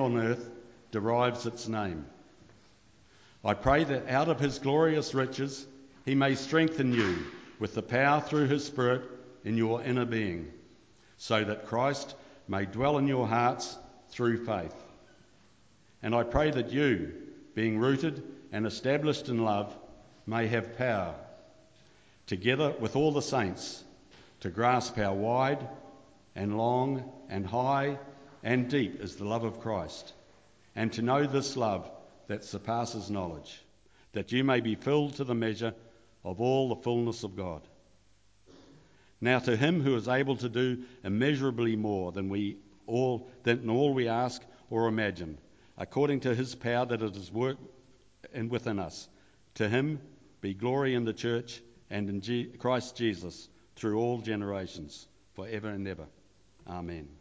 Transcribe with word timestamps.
on 0.00 0.16
earth 0.16 0.50
derives 0.90 1.46
its 1.46 1.68
name. 1.68 2.04
I 3.44 3.54
pray 3.54 3.84
that 3.84 4.08
out 4.08 4.28
of 4.28 4.40
his 4.40 4.58
glorious 4.58 5.14
riches 5.14 5.66
he 6.04 6.14
may 6.14 6.34
strengthen 6.34 6.92
you 6.92 7.18
with 7.58 7.74
the 7.74 7.82
power 7.82 8.20
through 8.20 8.48
his 8.48 8.64
Spirit 8.64 9.02
in 9.44 9.56
your 9.56 9.82
inner 9.82 10.04
being, 10.04 10.50
so 11.16 11.44
that 11.44 11.66
Christ 11.66 12.14
may 12.48 12.66
dwell 12.66 12.98
in 12.98 13.06
your 13.06 13.26
hearts 13.26 13.78
through 14.08 14.44
faith. 14.44 14.74
And 16.02 16.14
I 16.14 16.24
pray 16.24 16.50
that 16.50 16.72
you, 16.72 17.12
being 17.54 17.78
rooted 17.78 18.22
and 18.52 18.66
established 18.66 19.28
in 19.28 19.44
love, 19.44 19.76
may 20.26 20.46
have 20.48 20.76
power, 20.76 21.14
together 22.26 22.74
with 22.78 22.96
all 22.96 23.12
the 23.12 23.22
saints, 23.22 23.84
to 24.40 24.50
grasp 24.50 24.96
how 24.96 25.14
wide 25.14 25.66
and 26.34 26.56
long 26.56 27.10
and 27.28 27.46
high 27.46 27.98
and 28.42 28.68
deep 28.68 29.00
is 29.00 29.16
the 29.16 29.24
love 29.24 29.44
of 29.44 29.60
Christ, 29.60 30.12
and 30.74 30.92
to 30.92 31.02
know 31.02 31.26
this 31.26 31.56
love 31.56 31.90
that 32.28 32.44
surpasses 32.44 33.10
knowledge, 33.10 33.60
that 34.12 34.32
you 34.32 34.44
may 34.44 34.60
be 34.60 34.74
filled 34.74 35.16
to 35.16 35.24
the 35.24 35.34
measure 35.34 35.74
of 36.24 36.40
all 36.40 36.68
the 36.68 36.82
fullness 36.82 37.24
of 37.24 37.36
God. 37.36 37.62
Now 39.20 39.38
to 39.40 39.56
him 39.56 39.82
who 39.82 39.96
is 39.96 40.08
able 40.08 40.36
to 40.36 40.48
do 40.48 40.84
immeasurably 41.04 41.76
more 41.76 42.12
than 42.12 42.28
we 42.28 42.56
all 42.86 43.28
than 43.42 43.68
all 43.68 43.92
we 43.92 44.08
ask 44.08 44.42
or 44.70 44.88
imagine, 44.88 45.38
according 45.76 46.20
to 46.20 46.34
his 46.34 46.54
power 46.54 46.86
that 46.86 47.02
it 47.02 47.16
is 47.16 47.30
work 47.30 47.58
and 48.32 48.50
within 48.50 48.78
us. 48.78 49.08
To 49.54 49.68
him 49.68 50.00
be 50.40 50.54
glory 50.54 50.94
in 50.94 51.04
the 51.04 51.12
church 51.12 51.60
and 51.90 52.08
in 52.08 52.52
Christ 52.58 52.96
Jesus 52.96 53.48
through 53.76 53.98
all 53.98 54.18
generations, 54.20 55.06
forever 55.34 55.68
and 55.68 55.86
ever. 55.86 56.06
Amen. 56.66 57.19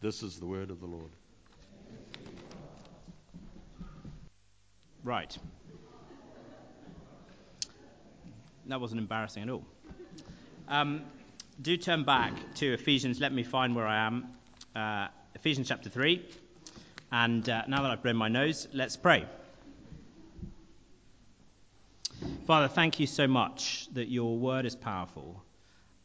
This 0.00 0.22
is 0.22 0.38
the 0.38 0.46
word 0.46 0.70
of 0.70 0.80
the 0.80 0.86
Lord. 0.86 1.10
Right. 5.02 5.36
That 8.66 8.80
wasn't 8.80 9.00
embarrassing 9.00 9.44
at 9.44 9.48
all. 9.48 9.64
Um, 10.68 11.02
do 11.62 11.76
turn 11.78 12.04
back 12.04 12.32
to 12.56 12.74
Ephesians. 12.74 13.20
Let 13.20 13.32
me 13.32 13.42
find 13.42 13.74
where 13.74 13.86
I 13.86 14.06
am. 14.06 14.26
Uh, 14.74 15.08
Ephesians 15.34 15.68
chapter 15.68 15.88
3. 15.88 16.22
And 17.10 17.48
uh, 17.48 17.62
now 17.66 17.82
that 17.82 17.90
I've 17.90 18.02
blown 18.02 18.16
my 18.16 18.28
nose, 18.28 18.68
let's 18.74 18.96
pray. 18.96 19.24
Father, 22.46 22.68
thank 22.68 23.00
you 23.00 23.06
so 23.06 23.26
much 23.26 23.88
that 23.94 24.08
your 24.08 24.36
word 24.36 24.66
is 24.66 24.76
powerful 24.76 25.42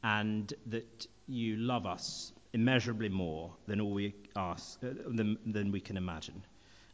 and 0.01 0.53
that 0.67 1.07
you 1.27 1.57
love 1.57 1.85
us 1.85 2.31
immeasurably 2.53 3.09
more 3.09 3.53
than 3.67 3.79
all 3.81 3.91
we 3.91 4.13
ask, 4.35 4.83
uh, 4.83 4.89
than, 5.07 5.37
than 5.45 5.71
we 5.71 5.79
can 5.79 5.97
imagine. 5.97 6.43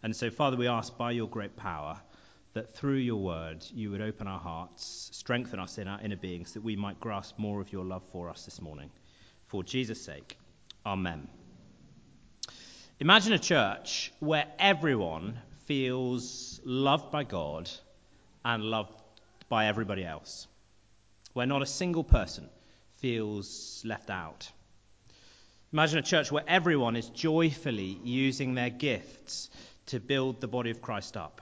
And 0.03 0.16
so, 0.16 0.30
Father, 0.30 0.58
we 0.58 0.67
ask 0.67 0.97
by 0.97 1.11
your 1.11 1.27
great 1.27 1.55
power 1.55 1.99
that 2.53 2.73
through 2.75 2.97
your 2.97 3.22
word 3.22 3.66
you 3.73 3.91
would 3.91 4.02
open 4.02 4.27
our 4.27 4.39
hearts, 4.39 5.09
strengthen 5.11 5.59
us 5.59 5.77
in 5.77 5.88
our 5.88 5.99
inner 6.02 6.16
beings, 6.16 6.53
that 6.53 6.64
we 6.64 6.75
might 6.75 6.99
grasp 6.99 7.38
more 7.38 7.61
of 7.61 7.72
your 7.72 7.86
love 7.86 8.03
for 8.11 8.30
us 8.30 8.45
this 8.45 8.61
morning. 8.61 8.89
For 9.47 9.64
Jesus' 9.64 10.02
sake, 10.02 10.38
Amen. 10.86 11.27
Imagine 12.99 13.33
a 13.33 13.39
church 13.39 14.11
where 14.19 14.47
everyone 14.58 15.39
feels 15.66 16.61
loved 16.64 17.11
by 17.11 17.23
God 17.23 17.69
and 18.44 18.64
loved 18.64 19.02
by 19.49 19.67
everybody 19.67 20.03
else, 20.03 20.47
where 21.33 21.45
not 21.45 21.61
a 21.61 21.66
single 21.66 22.03
person 22.03 22.49
feels 22.95 23.81
left 23.86 24.09
out. 24.09 24.49
Imagine 25.78 26.00
a 26.00 26.02
church 26.02 26.31
where 26.31 26.44
everyone 26.47 26.95
is 26.95 27.08
joyfully 27.09 28.00
using 28.03 28.56
their 28.56 28.72
gifts 28.72 29.47
to 29.86 30.00
build 30.00 30.42
the 30.42 30.47
body 30.47 30.72
of 30.72 30.81
Christ 30.81 31.16
up. 31.16 31.39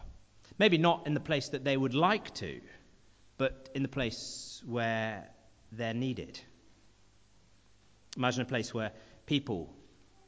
Maybe 0.60 0.78
not 0.78 1.08
in 1.08 1.14
the 1.14 1.22
place 1.22 1.48
that 1.50 1.64
they 1.64 1.78
would 1.78 1.94
like 1.94 2.34
to, 2.34 2.60
but 3.38 3.70
in 3.74 3.82
the 3.82 3.88
place 3.88 4.62
where 4.66 5.26
they're 5.72 5.94
needed. 5.94 6.38
Imagine 8.18 8.42
a 8.42 8.46
place 8.46 8.74
where 8.74 8.92
people 9.26 9.74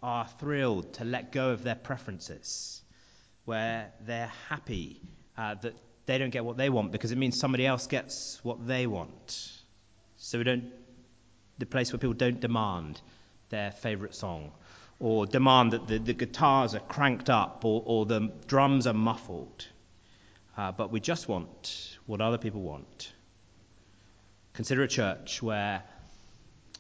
are 0.02 0.26
thrilled 0.40 0.94
to 0.94 1.04
let 1.04 1.34
go 1.34 1.50
of 1.50 1.64
their 1.64 1.76
preferences, 1.76 2.82
where 3.44 3.92
they're 4.06 4.32
happy 4.48 5.02
uh, 5.38 5.56
that 5.56 5.76
they 6.06 6.18
don't 6.18 6.30
get 6.30 6.46
what 6.46 6.56
they 6.56 6.70
want 6.70 6.94
because 6.94 7.12
it 7.12 7.18
means 7.18 7.38
somebody 7.38 7.66
else 7.66 7.88
gets 7.88 8.40
what 8.42 8.66
they 8.68 8.88
want. 8.88 9.52
So 10.16 10.38
we 10.38 10.46
don't, 10.46 10.72
the 11.58 11.66
place 11.66 11.92
where 11.92 12.00
people 12.00 12.14
don't 12.14 12.40
demand 12.40 13.02
their 13.50 13.72
favourite 13.72 14.16
song 14.16 14.52
or 15.00 15.26
demand 15.26 15.74
that 15.74 15.88
the, 15.88 16.00
the, 16.00 16.14
guitars 16.14 16.74
are 16.74 16.80
cranked 16.80 17.30
up 17.30 17.64
or, 17.64 17.84
or 17.86 18.06
the 18.06 18.32
drums 18.48 18.88
are 18.88 18.94
muffled. 18.94 19.68
Uh, 20.58 20.72
but 20.72 20.92
we 20.92 21.00
just 21.00 21.30
want 21.30 21.98
what 22.08 22.20
other 22.20 22.38
people 22.38 22.62
want. 22.62 23.14
Consider 24.54 24.84
a 24.84 24.88
church 24.88 25.42
where 25.44 25.84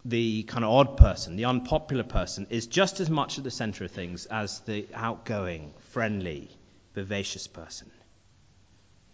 the 0.03 0.43
kind 0.43 0.63
of 0.63 0.71
odd 0.71 0.97
person, 0.97 1.35
the 1.35 1.45
unpopular 1.45 2.03
person, 2.03 2.47
is 2.49 2.65
just 2.65 2.99
as 2.99 3.09
much 3.09 3.37
at 3.37 3.43
the 3.43 3.51
center 3.51 3.83
of 3.83 3.91
things 3.91 4.25
as 4.25 4.61
the 4.61 4.87
outgoing, 4.95 5.73
friendly, 5.91 6.49
vivacious 6.95 7.45
person. 7.45 7.91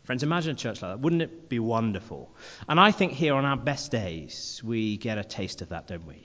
Friends, 0.03 0.23
imagine 0.23 0.51
a 0.51 0.55
church 0.55 0.81
like 0.81 0.91
that. 0.91 0.99
Wouldn't 0.99 1.21
it 1.21 1.49
be 1.49 1.59
wonderful? 1.59 2.33
And 2.67 2.79
I 2.79 2.91
think 2.91 3.13
here 3.13 3.35
on 3.35 3.45
our 3.45 3.57
best 3.57 3.91
days, 3.91 4.61
we 4.63 4.97
get 4.97 5.17
a 5.17 5.23
taste 5.23 5.61
of 5.61 5.69
that, 5.69 5.87
don't 5.87 6.05
we? 6.05 6.23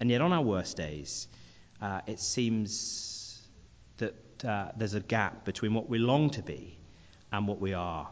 And 0.00 0.10
yet 0.10 0.22
on 0.22 0.32
our 0.32 0.42
worst 0.42 0.76
days, 0.76 1.28
uh, 1.80 2.00
it 2.06 2.18
seems 2.18 3.46
that 3.98 4.44
uh, 4.44 4.72
there's 4.76 4.94
a 4.94 5.00
gap 5.00 5.44
between 5.44 5.74
what 5.74 5.88
we 5.88 5.98
long 5.98 6.30
to 6.30 6.42
be 6.42 6.78
and 7.30 7.46
what 7.46 7.60
we 7.60 7.74
are. 7.74 8.08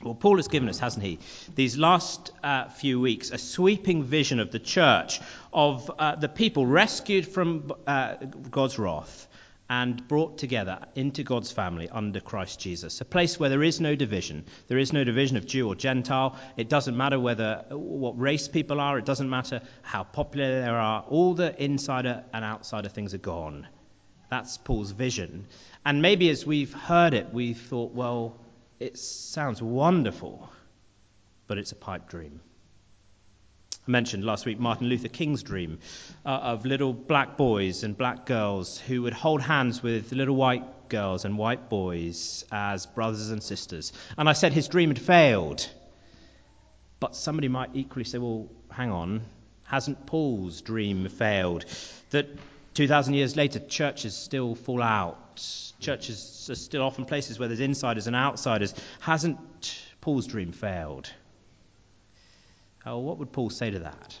Well, 0.00 0.14
Paul 0.14 0.36
has 0.36 0.46
given 0.46 0.68
us, 0.68 0.78
hasn't 0.78 1.04
he, 1.04 1.18
these 1.56 1.76
last 1.76 2.30
uh, 2.44 2.68
few 2.68 3.00
weeks, 3.00 3.32
a 3.32 3.38
sweeping 3.38 4.04
vision 4.04 4.38
of 4.38 4.52
the 4.52 4.60
church, 4.60 5.20
of 5.52 5.90
uh, 5.98 6.14
the 6.14 6.28
people 6.28 6.66
rescued 6.66 7.26
from 7.26 7.72
uh, 7.84 8.14
God's 8.50 8.78
wrath 8.78 9.26
and 9.70 10.06
brought 10.08 10.38
together 10.38 10.78
into 10.94 11.22
God's 11.22 11.52
family 11.52 11.88
under 11.90 12.20
Christ 12.20 12.58
Jesus. 12.58 13.00
A 13.00 13.04
place 13.04 13.38
where 13.38 13.50
there 13.50 13.62
is 13.62 13.80
no 13.80 13.94
division. 13.94 14.46
There 14.66 14.78
is 14.78 14.92
no 14.92 15.04
division 15.04 15.36
of 15.36 15.46
Jew 15.46 15.68
or 15.68 15.74
Gentile. 15.74 16.36
It 16.56 16.68
doesn't 16.68 16.96
matter 16.96 17.20
whether 17.20 17.64
what 17.70 18.18
race 18.18 18.48
people 18.48 18.80
are. 18.80 18.98
It 18.98 19.04
doesn't 19.04 19.28
matter 19.28 19.60
how 19.82 20.04
popular 20.04 20.62
they 20.62 20.68
are. 20.68 21.04
All 21.08 21.34
the 21.34 21.62
insider 21.62 22.24
and 22.32 22.44
outsider 22.44 22.88
things 22.88 23.12
are 23.12 23.18
gone. 23.18 23.66
That's 24.30 24.56
Paul's 24.58 24.92
vision. 24.92 25.46
And 25.84 26.00
maybe 26.02 26.30
as 26.30 26.46
we've 26.46 26.72
heard 26.72 27.14
it, 27.14 27.32
we've 27.32 27.60
thought, 27.60 27.92
well, 27.92 28.40
it 28.80 28.98
sounds 28.98 29.60
wonderful, 29.60 30.50
but 31.46 31.58
it's 31.58 31.72
a 31.72 31.76
pipe 31.76 32.08
dream. 32.08 32.40
Mentioned 33.88 34.22
last 34.24 34.46
week 34.46 34.60
Martin 34.60 34.86
Luther 34.86 35.08
King's 35.08 35.42
dream 35.42 35.78
uh, 36.24 36.28
of 36.28 36.66
little 36.66 36.92
black 36.92 37.36
boys 37.36 37.82
and 37.82 37.96
black 37.96 38.26
girls 38.26 38.78
who 38.78 39.02
would 39.02 39.14
hold 39.14 39.40
hands 39.40 39.82
with 39.82 40.12
little 40.12 40.36
white 40.36 40.88
girls 40.88 41.24
and 41.24 41.38
white 41.38 41.68
boys 41.68 42.44
as 42.52 42.86
brothers 42.86 43.30
and 43.30 43.42
sisters. 43.42 43.92
And 44.16 44.28
I 44.28 44.34
said 44.34 44.52
his 44.52 44.68
dream 44.68 44.90
had 44.90 44.98
failed. 44.98 45.68
But 47.00 47.16
somebody 47.16 47.48
might 47.48 47.70
equally 47.74 48.04
say, 48.04 48.18
well, 48.18 48.48
hang 48.70 48.90
on, 48.90 49.22
hasn't 49.64 50.06
Paul's 50.06 50.60
dream 50.60 51.08
failed? 51.08 51.64
That 52.10 52.28
2,000 52.74 53.14
years 53.14 53.36
later, 53.36 53.58
churches 53.58 54.14
still 54.14 54.54
fall 54.54 54.82
out 54.82 55.28
churches 55.80 56.48
are 56.50 56.54
still 56.54 56.82
often 56.82 57.04
places 57.04 57.38
where 57.38 57.48
there's 57.48 57.60
insiders 57.60 58.06
and 58.06 58.16
outsiders. 58.16 58.74
Hasn't 59.00 59.38
Paul's 60.00 60.26
dream 60.26 60.52
failed? 60.52 61.10
Oh, 62.86 62.98
what 62.98 63.18
would 63.18 63.32
Paul 63.32 63.50
say 63.50 63.70
to 63.70 63.80
that? 63.80 64.18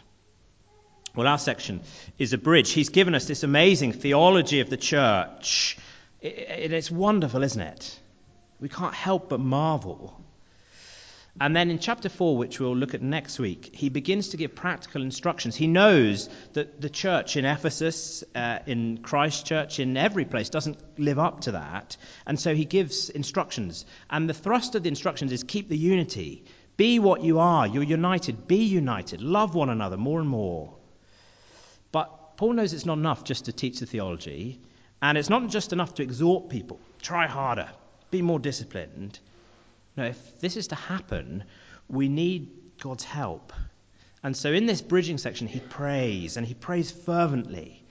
Well, 1.14 1.26
our 1.26 1.38
section 1.38 1.80
is 2.18 2.32
a 2.32 2.38
bridge. 2.38 2.70
He's 2.70 2.90
given 2.90 3.14
us 3.14 3.26
this 3.26 3.42
amazing 3.42 3.92
theology 3.92 4.60
of 4.60 4.70
the 4.70 4.76
church. 4.76 5.78
It's 6.20 6.90
wonderful, 6.90 7.42
isn't 7.42 7.60
it? 7.60 8.00
We 8.60 8.68
can't 8.68 8.94
help 8.94 9.28
but 9.28 9.40
marvel 9.40 10.20
and 11.40 11.54
then 11.54 11.70
in 11.70 11.78
chapter 11.78 12.08
4, 12.08 12.36
which 12.36 12.58
we'll 12.58 12.76
look 12.76 12.94
at 12.94 13.02
next 13.02 13.38
week, 13.38 13.70
he 13.72 13.90
begins 13.90 14.30
to 14.30 14.36
give 14.36 14.56
practical 14.56 15.02
instructions. 15.02 15.54
He 15.54 15.68
knows 15.68 16.28
that 16.54 16.80
the 16.80 16.90
church 16.90 17.36
in 17.36 17.44
Ephesus, 17.44 18.24
uh, 18.34 18.58
in 18.66 18.98
Christchurch, 18.98 19.78
in 19.78 19.96
every 19.96 20.24
place 20.24 20.50
doesn't 20.50 20.78
live 20.98 21.20
up 21.20 21.42
to 21.42 21.52
that. 21.52 21.96
And 22.26 22.40
so 22.40 22.56
he 22.56 22.64
gives 22.64 23.08
instructions. 23.08 23.86
And 24.10 24.28
the 24.28 24.34
thrust 24.34 24.74
of 24.74 24.82
the 24.82 24.88
instructions 24.88 25.30
is 25.30 25.44
keep 25.44 25.68
the 25.68 25.78
unity. 25.78 26.44
Be 26.78 26.98
what 26.98 27.22
you 27.22 27.38
are. 27.38 27.66
You're 27.66 27.82
united. 27.82 28.48
Be 28.48 28.64
united. 28.64 29.20
Love 29.20 29.54
one 29.54 29.68
another 29.68 29.98
more 29.98 30.20
and 30.20 30.28
more. 30.28 30.74
But 31.92 32.38
Paul 32.38 32.54
knows 32.54 32.72
it's 32.72 32.86
not 32.86 32.96
enough 32.96 33.24
just 33.24 33.44
to 33.44 33.52
teach 33.52 33.80
the 33.80 33.86
theology. 33.86 34.60
And 35.02 35.18
it's 35.18 35.28
not 35.28 35.46
just 35.50 35.74
enough 35.74 35.94
to 35.96 36.02
exhort 36.02 36.48
people. 36.48 36.80
Try 37.02 37.26
harder. 37.26 37.68
Be 38.10 38.22
more 38.22 38.38
disciplined. 38.38 39.18
No, 39.96 40.04
if 40.04 40.38
this 40.40 40.56
is 40.56 40.68
to 40.68 40.74
happen, 40.74 41.44
we 41.88 42.08
need 42.08 42.48
God's 42.80 43.04
help. 43.04 43.52
And 44.22 44.34
so 44.34 44.52
in 44.52 44.64
this 44.64 44.80
bridging 44.80 45.18
section, 45.18 45.46
he 45.46 45.60
prays, 45.60 46.38
and 46.38 46.46
he 46.46 46.54
prays 46.54 46.90
fervently 46.90 47.84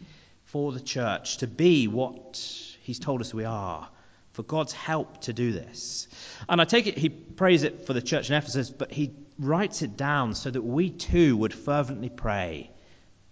for 0.47 0.71
the 0.71 0.79
church 0.79 1.37
to 1.37 1.47
be 1.47 1.87
what 1.87 2.41
He's 2.81 2.99
told 2.99 3.19
us 3.19 3.33
we 3.33 3.43
are. 3.43 3.89
For 4.37 4.43
God's 4.43 4.71
help 4.71 5.21
to 5.21 5.33
do 5.33 5.51
this. 5.51 6.07
And 6.47 6.61
I 6.61 6.65
take 6.65 6.85
it 6.85 6.95
he 6.95 7.09
prays 7.09 7.63
it 7.63 7.87
for 7.87 7.93
the 7.93 8.03
church 8.03 8.29
in 8.29 8.35
Ephesus, 8.35 8.69
but 8.69 8.91
he 8.91 9.15
writes 9.39 9.81
it 9.81 9.97
down 9.97 10.35
so 10.35 10.51
that 10.51 10.61
we 10.61 10.91
too 10.91 11.35
would 11.37 11.55
fervently 11.55 12.09
pray 12.09 12.69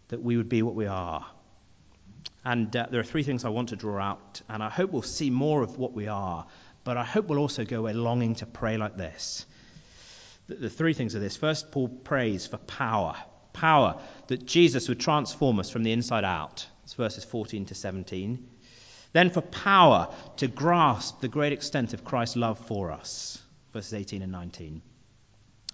that 0.07 0.23
we 0.23 0.35
would 0.35 0.49
be 0.49 0.63
what 0.63 0.73
we 0.73 0.87
are. 0.87 1.23
And 2.43 2.75
uh, 2.75 2.87
there 2.89 2.99
are 2.99 3.03
three 3.03 3.21
things 3.21 3.45
I 3.45 3.49
want 3.49 3.69
to 3.69 3.75
draw 3.75 4.01
out, 4.01 4.41
and 4.49 4.63
I 4.63 4.69
hope 4.69 4.91
we'll 4.91 5.03
see 5.03 5.29
more 5.29 5.61
of 5.61 5.77
what 5.77 5.93
we 5.93 6.07
are, 6.07 6.47
but 6.83 6.97
I 6.97 7.03
hope 7.03 7.27
we'll 7.27 7.37
also 7.37 7.65
go 7.65 7.81
away 7.81 7.93
longing 7.93 8.33
to 8.37 8.47
pray 8.47 8.77
like 8.77 8.97
this. 8.97 9.45
The, 10.47 10.55
the 10.55 10.69
three 10.71 10.95
things 10.95 11.15
are 11.15 11.19
this. 11.19 11.37
First, 11.37 11.69
Paul 11.69 11.87
prays 11.87 12.47
for 12.47 12.57
power. 12.57 13.15
Power, 13.53 14.01
that 14.25 14.47
Jesus 14.47 14.89
would 14.89 15.01
transform 15.01 15.59
us 15.59 15.69
from 15.69 15.83
the 15.83 15.91
inside 15.91 16.23
out. 16.23 16.65
It's 16.83 16.95
verses 16.95 17.23
14 17.25 17.65
to 17.65 17.75
17. 17.75 18.54
Then 19.15 19.29
for 19.29 19.39
power 19.39 20.13
to 20.35 20.47
grasp 20.49 21.21
the 21.21 21.29
great 21.29 21.53
extent 21.53 21.93
of 21.93 22.03
Christ's 22.03 22.35
love 22.35 22.59
for 22.59 22.91
us. 22.91 23.41
Verses 23.71 23.93
18 23.93 24.21
and 24.21 24.31
19. 24.33 24.81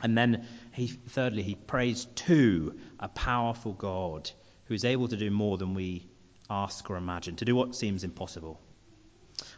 And 0.03 0.15
then, 0.15 0.45
he, 0.73 0.85
thirdly, 0.85 1.41
he 1.41 1.55
prays 1.55 2.05
to 2.27 2.79
a 2.99 3.07
powerful 3.07 3.73
God 3.73 4.29
who 4.65 4.75
is 4.75 4.85
able 4.85 5.07
to 5.07 5.17
do 5.17 5.31
more 5.31 5.57
than 5.57 5.73
we 5.73 6.05
ask 6.51 6.87
or 6.87 6.97
imagine, 6.97 7.35
to 7.37 7.45
do 7.45 7.55
what 7.55 7.73
seems 7.73 8.03
impossible. 8.03 8.61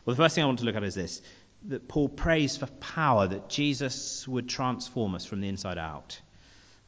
Well, 0.06 0.16
the 0.16 0.24
first 0.24 0.36
thing 0.36 0.46
I 0.46 0.48
want 0.48 0.60
to 0.60 0.66
look 0.66 0.78
at 0.78 0.84
is 0.86 0.96
this 0.96 1.22
that 1.64 1.90
Paul 1.90 2.08
prays 2.08 2.56
for 2.56 2.68
power, 2.68 3.28
that 3.28 3.50
Jesus 3.50 4.26
would 4.30 4.48
transform 4.48 5.14
us 5.14 5.26
from 5.26 5.42
the 5.42 5.50
inside 5.50 5.78
out. 5.78 6.22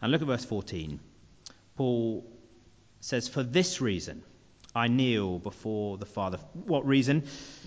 And 0.02 0.14
look 0.14 0.22
at 0.22 0.28
verse 0.28 0.46
14. 0.46 1.02
Paul 1.76 2.26
says, 3.02 3.28
For 3.28 3.44
this 3.44 3.82
reason 3.82 4.24
I 4.76 4.88
kneel 4.88 5.40
before 5.40 5.98
the 5.98 6.06
Father. 6.06 6.38
What 6.54 6.86
reason? 6.86 7.24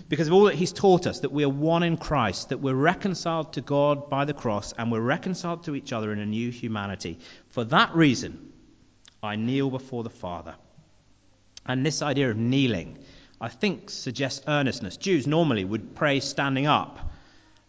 Because 0.07 0.27
of 0.27 0.33
all 0.33 0.43
that 0.43 0.55
he's 0.55 0.71
taught 0.71 1.07
us, 1.07 1.21
that 1.21 1.31
we 1.31 1.43
are 1.43 1.49
one 1.49 1.83
in 1.83 1.97
Christ, 1.97 2.49
that 2.49 2.59
we're 2.59 2.75
reconciled 2.75 3.53
to 3.53 3.61
God 3.61 4.09
by 4.09 4.25
the 4.25 4.33
cross, 4.33 4.73
and 4.77 4.91
we're 4.91 5.01
reconciled 5.01 5.63
to 5.63 5.75
each 5.75 5.91
other 5.91 6.13
in 6.13 6.19
a 6.19 6.25
new 6.25 6.51
humanity. 6.51 7.19
For 7.49 7.63
that 7.65 7.95
reason, 7.95 8.53
I 9.23 9.35
kneel 9.35 9.69
before 9.69 10.03
the 10.03 10.09
Father. 10.09 10.55
And 11.65 11.85
this 11.85 12.01
idea 12.01 12.29
of 12.29 12.37
kneeling 12.37 12.99
I 13.41 13.47
think, 13.47 13.89
suggests 13.89 14.43
earnestness. 14.47 14.97
Jews 14.97 15.25
normally 15.25 15.63
would 15.63 15.95
pray 15.95 16.19
standing 16.19 16.67
up, 16.67 16.99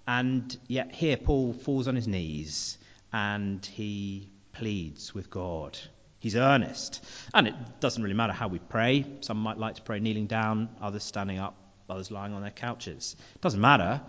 and 0.07 0.57
yet 0.67 0.93
here 0.93 1.17
Paul 1.17 1.53
falls 1.53 1.87
on 1.87 1.95
his 1.95 2.09
knees 2.09 2.77
and 3.13 3.65
he 3.65 4.29
pleads 4.53 5.15
with 5.15 5.31
God. 5.31 5.79
He's 6.21 6.37
earnest. 6.37 7.05
And 7.35 7.49
it 7.49 7.55
doesn't 7.81 8.03
really 8.03 8.15
matter 8.15 8.33
how 8.33 8.49
we 8.49 8.59
pray. 8.59 9.05
Some 9.21 9.39
might 9.39 9.59
like 9.59 9.77
to 9.77 9.83
pray 9.83 10.01
kneeling 10.01 10.27
down, 10.27 10.69
others 10.81 11.03
standing 11.03 11.39
up, 11.39 11.57
others 11.89 12.11
lying 12.11 12.35
on 12.35 12.43
their 12.43 12.51
couches. 12.51 13.17
It 13.35 13.41
doesn't 13.41 13.61
matter. 13.61 14.03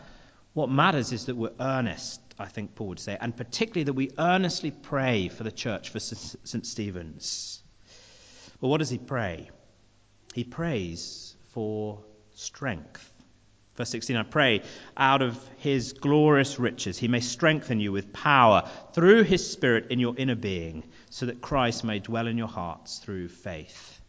What 0.54 0.70
matters 0.70 1.14
is 1.14 1.26
that 1.26 1.38
we're 1.38 1.54
earnest, 1.60 2.20
I 2.38 2.46
think 2.46 2.76
Paul 2.76 2.88
would 2.90 3.00
say, 3.00 3.18
and 3.20 3.36
particularly 3.36 3.86
that 3.86 3.94
we 3.94 4.12
earnestly 4.20 4.72
pray 4.72 5.30
for 5.30 5.44
the 5.44 5.52
church, 5.52 5.90
for 5.90 6.00
St. 6.00 6.68
Stephen's. 6.68 7.64
Well, 8.60 8.70
what 8.70 8.80
does 8.80 8.90
he 8.90 8.98
pray? 8.98 9.50
He 10.34 10.44
prays 10.44 11.36
for 11.54 12.04
strength. 12.36 13.11
Verse 13.82 13.90
16, 13.90 14.16
I 14.16 14.22
pray, 14.22 14.62
out 14.96 15.24
of 15.24 15.44
his 15.58 15.94
glorious 15.94 16.60
riches, 16.60 17.00
he 17.00 17.08
may 17.08 17.20
strengthen 17.20 17.80
you 17.80 17.92
with 17.92 18.14
power 18.14 18.70
through 18.94 19.24
his 19.24 19.52
Spirit 19.52 19.88
in 19.90 19.98
your 19.98 20.14
inner 20.16 20.36
being, 20.36 20.84
so 21.10 21.26
that 21.26 21.42
Christ 21.42 21.84
may 21.84 21.98
dwell 21.98 22.28
in 22.28 22.38
your 22.38 22.48
hearts 22.48 23.00
through 23.00 23.30
faith. 23.30 24.00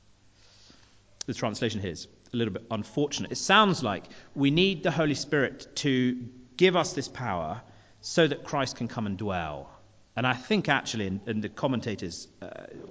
The 1.25 1.33
translation 1.33 1.81
here 1.81 1.93
is 1.93 2.07
a 2.35 2.37
little 2.37 2.53
bit 2.53 2.67
unfortunate. 2.71 3.33
It 3.33 3.37
sounds 3.37 3.83
like 3.83 4.05
we 4.35 4.51
need 4.51 4.83
the 4.83 4.91
Holy 4.91 5.15
Spirit 5.15 5.75
to 5.77 6.23
give 6.59 6.77
us 6.77 6.93
this 6.93 7.09
power 7.09 7.63
so 8.03 8.27
that 8.27 8.45
Christ 8.45 8.77
can 8.77 8.89
come 8.89 9.07
and 9.07 9.17
dwell. 9.17 9.71
And 10.15 10.27
I 10.27 10.35
think 10.35 10.69
actually, 10.69 11.07
and, 11.07 11.21
and 11.27 11.43
the 11.43 11.49
commentators 11.49 12.29
uh, 12.43 12.49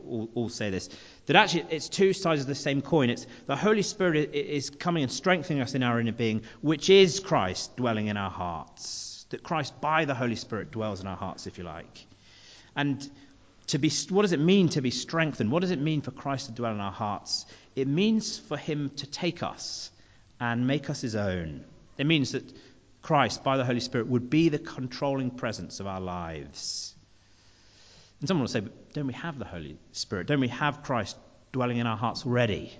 all, 0.07 0.29
all, 0.33 0.49
say 0.49 0.71
this, 0.71 0.89
that 1.27 1.35
actually 1.35 1.65
it's 1.69 1.87
two 1.87 2.13
sides 2.13 2.41
of 2.41 2.47
the 2.47 2.55
same 2.55 2.81
coin. 2.81 3.11
It's 3.11 3.27
the 3.45 3.55
Holy 3.55 3.83
Spirit 3.83 4.33
is 4.33 4.71
coming 4.71 5.03
and 5.03 5.11
strengthening 5.11 5.61
us 5.61 5.75
in 5.75 5.83
our 5.83 5.99
inner 5.99 6.11
being, 6.11 6.41
which 6.61 6.89
is 6.89 7.19
Christ 7.19 7.75
dwelling 7.77 8.07
in 8.07 8.17
our 8.17 8.31
hearts. 8.31 9.25
That 9.29 9.43
Christ, 9.43 9.79
by 9.79 10.05
the 10.05 10.15
Holy 10.15 10.35
Spirit, 10.35 10.71
dwells 10.71 10.99
in 10.99 11.07
our 11.07 11.15
hearts, 11.15 11.45
if 11.45 11.59
you 11.59 11.63
like. 11.63 12.05
And 12.75 13.07
to 13.67 13.77
be, 13.77 13.91
what 14.09 14.23
does 14.23 14.33
it 14.33 14.39
mean 14.39 14.69
to 14.69 14.81
be 14.81 14.91
strengthened? 14.91 15.51
What 15.51 15.61
does 15.61 15.71
it 15.71 15.79
mean 15.79 16.01
for 16.01 16.11
Christ 16.11 16.47
to 16.47 16.51
dwell 16.53 16.73
in 16.73 16.79
our 16.79 16.91
hearts? 16.91 17.45
It 17.75 17.87
means 17.87 18.39
for 18.39 18.57
Him 18.57 18.89
to 18.97 19.07
take 19.07 19.43
us 19.43 19.91
and 20.39 20.65
make 20.65 20.89
us 20.89 21.01
His 21.01 21.15
own. 21.15 21.63
It 21.99 22.07
means 22.07 22.31
that 22.31 22.51
Christ, 23.03 23.43
by 23.43 23.57
the 23.57 23.65
Holy 23.65 23.79
Spirit, 23.79 24.07
would 24.07 24.29
be 24.29 24.49
the 24.49 24.59
controlling 24.59 25.31
presence 25.31 25.79
of 25.79 25.87
our 25.87 26.01
lives. 26.01 26.95
And 28.21 28.27
someone 28.27 28.43
will 28.43 28.47
say, 28.47 28.61
but 28.61 28.93
don't 28.93 29.07
we 29.07 29.13
have 29.13 29.37
the 29.37 29.45
Holy 29.45 29.77
Spirit? 29.91 30.27
Don't 30.27 30.39
we 30.39 30.47
have 30.49 30.83
Christ 30.83 31.17
dwelling 31.51 31.77
in 31.77 31.87
our 31.87 31.97
hearts 31.97 32.25
already? 32.25 32.71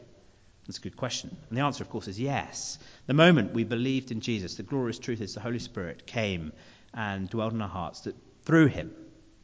That's 0.68 0.78
a 0.78 0.82
good 0.82 0.96
question. 0.96 1.36
And 1.50 1.58
the 1.58 1.64
answer, 1.64 1.84
of 1.84 1.90
course, 1.90 2.08
is 2.08 2.20
yes. 2.20 2.78
The 3.08 3.16
moment 3.16 3.54
we 3.54 3.64
believed 3.64 4.12
in 4.12 4.22
Jesus, 4.22 4.56
the 4.56 4.64
glorious 4.64 5.00
truth 5.00 5.20
is 5.20 5.34
the 5.34 5.40
Holy 5.40 5.60
Spirit 5.60 6.06
came 6.06 6.54
and 6.94 7.28
dwelled 7.28 7.54
in 7.54 7.62
our 7.62 7.68
hearts, 7.68 8.02
that 8.02 8.16
through 8.44 8.68
him 8.68 8.92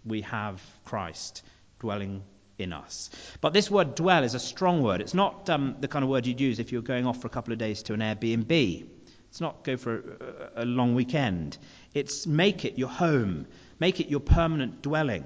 we 0.06 0.22
have 0.22 0.62
Christ 0.86 1.42
dwelling 1.80 2.22
in 2.60 2.74
us. 2.74 3.10
But 3.42 3.54
this 3.54 3.70
word 3.70 3.96
dwell 3.96 4.24
is 4.24 4.36
a 4.36 4.40
strong 4.40 4.84
word. 4.84 5.02
It's 5.02 5.16
not 5.16 5.50
um, 5.50 5.78
the 5.80 5.88
kind 5.88 6.04
of 6.04 6.10
word 6.10 6.28
you'd 6.28 6.40
use 6.40 6.60
if 6.60 6.72
you're 6.72 6.82
going 6.82 7.08
off 7.08 7.22
for 7.22 7.28
a 7.28 7.32
couple 7.32 7.54
of 7.54 7.60
days 7.60 7.84
to 7.84 7.94
an 7.94 8.02
Airbnb. 8.02 8.88
It's 9.30 9.42
not 9.42 9.64
go 9.64 9.78
for 9.78 10.18
a, 10.56 10.64
a 10.64 10.66
long 10.66 10.94
weekend. 10.94 11.58
It's 11.94 12.28
make 12.28 12.66
it 12.66 12.78
your 12.78 12.90
home, 12.90 13.48
make 13.80 14.00
it 14.00 14.10
your 14.10 14.20
permanent 14.20 14.82
dwelling. 14.82 15.26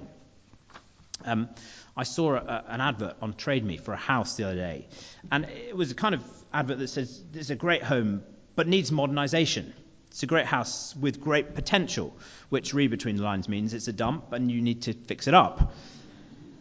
Um, 1.25 1.49
I 1.95 2.03
saw 2.03 2.35
a, 2.35 2.65
an 2.67 2.81
advert 2.81 3.15
on 3.21 3.33
Trade 3.33 3.65
Me 3.65 3.77
for 3.77 3.93
a 3.93 3.97
house 3.97 4.35
the 4.35 4.45
other 4.45 4.55
day, 4.55 4.87
and 5.31 5.45
it 5.45 5.75
was 5.75 5.91
a 5.91 5.95
kind 5.95 6.15
of 6.15 6.23
advert 6.53 6.79
that 6.79 6.87
says 6.87 7.23
it's 7.33 7.49
a 7.49 7.55
great 7.55 7.83
home 7.83 8.23
but 8.55 8.67
needs 8.67 8.91
modernisation. 8.91 9.71
It's 10.09 10.23
a 10.23 10.27
great 10.27 10.45
house 10.45 10.93
with 10.95 11.21
great 11.21 11.55
potential, 11.55 12.13
which 12.49 12.73
read 12.73 12.91
between 12.91 13.15
the 13.15 13.23
lines 13.23 13.47
means 13.47 13.73
it's 13.73 13.87
a 13.87 13.93
dump 13.93 14.33
and 14.33 14.51
you 14.51 14.61
need 14.61 14.81
to 14.83 14.93
fix 14.93 15.27
it 15.27 15.33
up. 15.33 15.73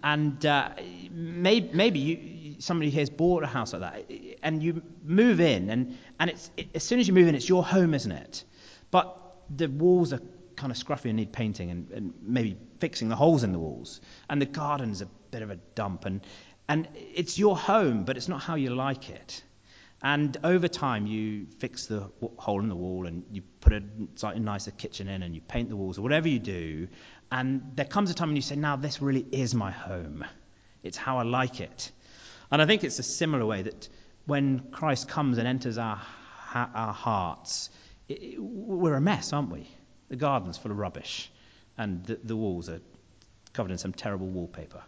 And 0.02 0.46
uh, 0.46 0.70
maybe, 1.10 1.70
maybe 1.74 1.98
you, 1.98 2.54
somebody 2.60 2.90
has 2.92 3.10
bought 3.10 3.42
a 3.42 3.48
house 3.48 3.72
like 3.72 3.82
that, 3.82 4.38
and 4.42 4.62
you 4.62 4.82
move 5.04 5.40
in, 5.40 5.68
and, 5.68 5.98
and 6.18 6.30
it's, 6.30 6.50
it, 6.56 6.68
as 6.74 6.84
soon 6.84 7.00
as 7.00 7.08
you 7.08 7.12
move 7.12 7.28
in, 7.28 7.34
it's 7.34 7.48
your 7.48 7.64
home, 7.64 7.92
isn't 7.92 8.12
it? 8.12 8.44
But 8.90 9.16
the 9.54 9.66
walls 9.66 10.12
are 10.12 10.22
kind 10.60 10.70
of 10.70 10.78
scruffy 10.78 11.06
and 11.06 11.16
need 11.16 11.32
painting 11.32 11.70
and, 11.70 11.90
and 11.90 12.14
maybe 12.22 12.56
fixing 12.78 13.08
the 13.08 13.16
holes 13.16 13.42
in 13.42 13.52
the 13.52 13.58
walls. 13.58 14.00
And 14.28 14.40
the 14.40 14.46
garden's 14.46 15.00
a 15.00 15.06
bit 15.30 15.42
of 15.42 15.50
a 15.50 15.56
dump. 15.74 16.04
And, 16.04 16.20
and 16.68 16.86
it's 16.94 17.38
your 17.38 17.56
home, 17.56 18.04
but 18.04 18.16
it's 18.16 18.28
not 18.28 18.40
how 18.42 18.54
you 18.54 18.70
like 18.70 19.10
it. 19.10 19.42
And 20.02 20.36
over 20.44 20.68
time, 20.68 21.06
you 21.06 21.46
fix 21.58 21.86
the 21.86 22.10
hole 22.38 22.60
in 22.60 22.68
the 22.68 22.76
wall 22.76 23.06
and 23.06 23.24
you 23.32 23.42
put 23.60 23.72
a 23.72 23.82
slightly 24.14 24.40
nicer 24.40 24.70
kitchen 24.70 25.08
in 25.08 25.22
and 25.22 25.34
you 25.34 25.40
paint 25.40 25.68
the 25.68 25.76
walls 25.76 25.98
or 25.98 26.02
whatever 26.02 26.28
you 26.28 26.38
do. 26.38 26.88
And 27.30 27.72
there 27.74 27.84
comes 27.84 28.10
a 28.10 28.14
time 28.14 28.28
when 28.28 28.36
you 28.36 28.42
say, 28.42 28.56
now 28.56 28.76
this 28.76 29.02
really 29.02 29.26
is 29.30 29.54
my 29.54 29.70
home. 29.70 30.24
It's 30.82 30.96
how 30.96 31.18
I 31.18 31.22
like 31.24 31.60
it. 31.60 31.90
And 32.50 32.62
I 32.62 32.66
think 32.66 32.82
it's 32.84 32.98
a 32.98 33.02
similar 33.02 33.44
way 33.44 33.62
that 33.62 33.88
when 34.26 34.70
Christ 34.70 35.08
comes 35.08 35.38
and 35.38 35.46
enters 35.46 35.76
our, 35.76 36.00
our 36.54 36.92
hearts, 36.92 37.70
it, 38.08 38.40
we're 38.40 38.94
a 38.94 39.00
mess, 39.00 39.32
aren't 39.32 39.50
we? 39.50 39.68
The 40.10 40.16
garden's 40.16 40.58
full 40.58 40.70
of 40.70 40.78
rubbish, 40.78 41.30
and 41.78 42.04
the, 42.04 42.18
the 42.22 42.36
walls 42.36 42.68
are 42.68 42.80
covered 43.52 43.70
in 43.70 43.78
some 43.78 43.92
terrible 43.92 44.26
wallpaper. 44.26 44.82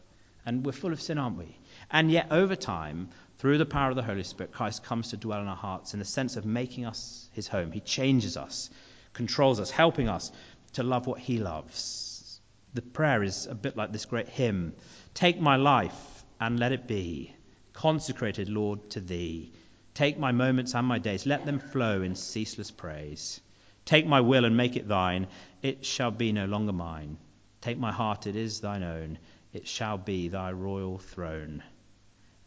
And 0.45 0.67
we're 0.67 0.73
full 0.73 0.93
of 0.93 1.01
sin, 1.01 1.17
aren't 1.17 1.39
we? 1.39 1.57
And 1.91 2.11
yet, 2.11 2.27
over 2.31 2.57
time, 2.57 3.09
through 3.39 3.59
the 3.59 3.67
power 3.67 3.91
of 3.91 3.97
the 3.97 4.03
Holy 4.03 4.25
Spirit, 4.25 4.53
Christ 4.53 4.85
comes 4.85 5.11
to 5.11 5.17
dwell 5.17 5.41
in 5.41 5.49
our 5.49 5.57
hearts 5.57 5.95
in 5.95 6.01
the 6.01 6.05
sense 6.05 6.37
of 6.37 6.45
making 6.45 6.85
us 6.85 7.29
his 7.33 7.49
home. 7.49 7.73
He 7.73 7.81
changes 7.81 8.37
us, 8.37 8.69
controls 9.13 9.61
us, 9.61 9.71
helping 9.71 10.09
us 10.09 10.33
to 10.75 10.83
love 10.83 11.07
what 11.07 11.21
he 11.21 11.39
loves. 11.39 12.41
The 12.75 12.83
prayer 12.83 13.23
is 13.23 13.47
a 13.47 13.55
bit 13.55 13.77
like 13.77 13.93
this 13.93 14.07
great 14.07 14.29
hymn 14.29 14.75
Take 15.15 15.41
my 15.41 15.57
life 15.57 16.25
and 16.41 16.59
let 16.59 16.73
it 16.73 16.89
be 16.89 17.35
consecrated, 17.73 18.49
Lord, 18.49 18.91
to 18.91 19.01
thee. 19.01 19.53
Take 19.95 20.19
my 20.19 20.33
moments 20.33 20.75
and 20.75 20.87
my 20.87 20.99
days, 20.99 21.27
let 21.27 21.45
them 21.45 21.59
flow 21.59 22.03
in 22.03 22.15
ceaseless 22.17 22.71
praise. 22.71 23.41
Take 23.85 24.07
my 24.07 24.21
will 24.21 24.45
and 24.45 24.57
make 24.57 24.77
it 24.77 24.89
thine. 24.89 25.27
It 25.63 25.85
shall 25.85 26.11
be 26.11 26.33
no 26.33 26.47
longer 26.47 26.73
mine. 26.73 27.19
Take 27.61 27.79
my 27.79 27.93
heart, 27.93 28.27
it 28.27 28.37
is 28.37 28.61
thine 28.61 28.83
own. 28.83 29.19
It 29.53 29.69
shall 29.69 29.99
be 29.99 30.29
thy 30.29 30.53
royal 30.53 30.99
throne. 30.99 31.63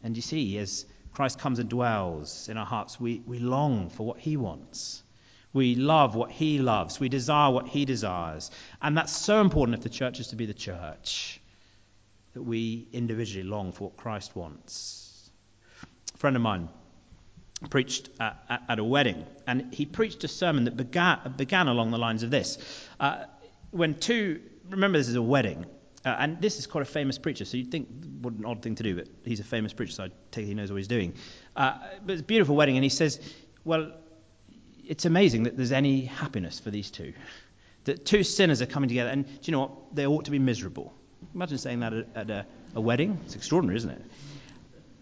And 0.02 0.16
you 0.16 0.22
see, 0.22 0.58
as 0.58 0.86
Christ 1.12 1.38
comes 1.38 1.58
and 1.58 1.68
dwells 1.68 2.48
in 2.48 2.56
our 2.56 2.66
hearts, 2.66 3.00
we, 3.00 3.22
we 3.26 3.38
long 3.38 3.88
for 3.90 4.06
what 4.06 4.18
he 4.18 4.36
wants. 4.36 5.02
We 5.52 5.74
love 5.74 6.14
what 6.14 6.30
he 6.30 6.58
loves. 6.58 7.00
We 7.00 7.08
desire 7.08 7.50
what 7.50 7.68
he 7.68 7.86
desires. 7.86 8.50
And 8.82 8.96
that's 8.96 9.16
so 9.16 9.40
important 9.40 9.78
if 9.78 9.82
the 9.82 9.88
church 9.88 10.20
is 10.20 10.28
to 10.28 10.36
be 10.36 10.44
the 10.44 10.52
church, 10.52 11.40
that 12.34 12.42
we 12.42 12.86
individually 12.92 13.48
long 13.48 13.72
for 13.72 13.84
what 13.84 13.96
Christ 13.96 14.36
wants. 14.36 15.30
A 16.14 16.18
friend 16.18 16.36
of 16.36 16.42
mine 16.42 16.68
preached 17.70 18.10
at, 18.20 18.62
at, 18.68 18.78
a 18.78 18.84
wedding, 18.84 19.24
and 19.46 19.72
he 19.72 19.86
preached 19.86 20.24
a 20.24 20.28
sermon 20.28 20.64
that 20.64 20.76
began, 20.76 21.34
began 21.36 21.68
along 21.68 21.90
the 21.90 21.98
lines 21.98 22.22
of 22.22 22.30
this. 22.30 22.58
Uh, 23.00 23.24
when 23.70 23.94
two, 23.94 24.40
remember 24.68 24.98
this 24.98 25.08
is 25.08 25.14
a 25.14 25.22
wedding, 25.22 25.64
uh, 26.04 26.16
and 26.18 26.40
this 26.40 26.58
is 26.58 26.66
quite 26.66 26.82
a 26.82 26.90
famous 26.90 27.18
preacher, 27.18 27.44
so 27.44 27.56
you'd 27.56 27.70
think, 27.70 27.88
what 28.20 28.34
an 28.34 28.44
odd 28.44 28.62
thing 28.62 28.74
to 28.74 28.82
do, 28.82 28.94
but 28.96 29.08
he's 29.24 29.40
a 29.40 29.44
famous 29.44 29.72
preacher, 29.72 29.92
so 29.92 30.04
I 30.04 30.10
take 30.30 30.44
it 30.44 30.48
he 30.48 30.54
knows 30.54 30.70
what 30.70 30.76
he's 30.76 30.88
doing. 30.88 31.14
Uh, 31.56 31.78
but 32.04 32.12
it's 32.12 32.22
a 32.22 32.24
beautiful 32.24 32.56
wedding, 32.56 32.76
and 32.76 32.84
he 32.84 32.90
says, 32.90 33.20
well, 33.64 33.92
it's 34.86 35.04
amazing 35.04 35.44
that 35.44 35.56
there's 35.56 35.72
any 35.72 36.02
happiness 36.02 36.60
for 36.60 36.70
these 36.70 36.90
two. 36.90 37.12
That 37.84 38.04
two 38.04 38.22
sinners 38.22 38.62
are 38.62 38.66
coming 38.66 38.88
together, 38.88 39.10
and 39.10 39.24
do 39.24 39.40
you 39.44 39.52
know 39.52 39.60
what? 39.60 39.94
They 39.94 40.06
ought 40.06 40.26
to 40.26 40.30
be 40.30 40.38
miserable. 40.38 40.92
Imagine 41.34 41.58
saying 41.58 41.80
that 41.80 41.92
at, 41.92 42.06
at 42.14 42.30
a, 42.30 42.46
a 42.74 42.80
wedding. 42.80 43.18
It's 43.24 43.34
extraordinary, 43.34 43.76
isn't 43.78 43.90
it? 43.90 44.02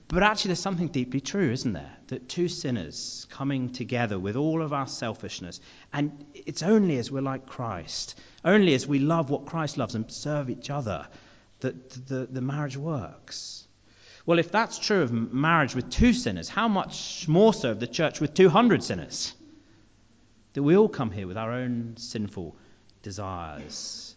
But 0.08 0.22
actually, 0.22 0.50
there's 0.50 0.60
something 0.60 0.88
deeply 0.88 1.20
true, 1.20 1.50
isn't 1.50 1.72
there? 1.72 1.96
That 2.08 2.28
two 2.28 2.48
sinners 2.48 3.26
coming 3.30 3.70
together 3.70 4.18
with 4.18 4.36
all 4.36 4.62
of 4.62 4.72
our 4.72 4.86
selfishness, 4.86 5.60
and 5.92 6.24
it's 6.34 6.62
only 6.62 6.98
as 6.98 7.10
we're 7.10 7.22
like 7.22 7.46
Christ, 7.46 8.18
only 8.44 8.74
as 8.74 8.86
we 8.86 8.98
love 8.98 9.30
what 9.30 9.46
Christ 9.46 9.78
loves 9.78 9.94
and 9.94 10.10
serve 10.12 10.50
each 10.50 10.68
other, 10.70 11.06
that 11.60 11.90
the, 12.06 12.26
the 12.30 12.42
marriage 12.42 12.76
works. 12.76 13.66
Well, 14.26 14.38
if 14.38 14.50
that's 14.50 14.78
true 14.78 15.02
of 15.02 15.12
marriage 15.12 15.74
with 15.74 15.90
two 15.90 16.12
sinners, 16.12 16.48
how 16.48 16.68
much 16.68 17.26
more 17.26 17.52
so 17.52 17.70
of 17.70 17.80
the 17.80 17.86
church 17.86 18.20
with 18.20 18.34
200 18.34 18.82
sinners? 18.82 19.34
That 20.52 20.62
we 20.62 20.76
all 20.76 20.88
come 20.88 21.10
here 21.10 21.26
with 21.26 21.36
our 21.36 21.52
own 21.52 21.96
sinful 21.96 22.56
desires. 23.02 24.13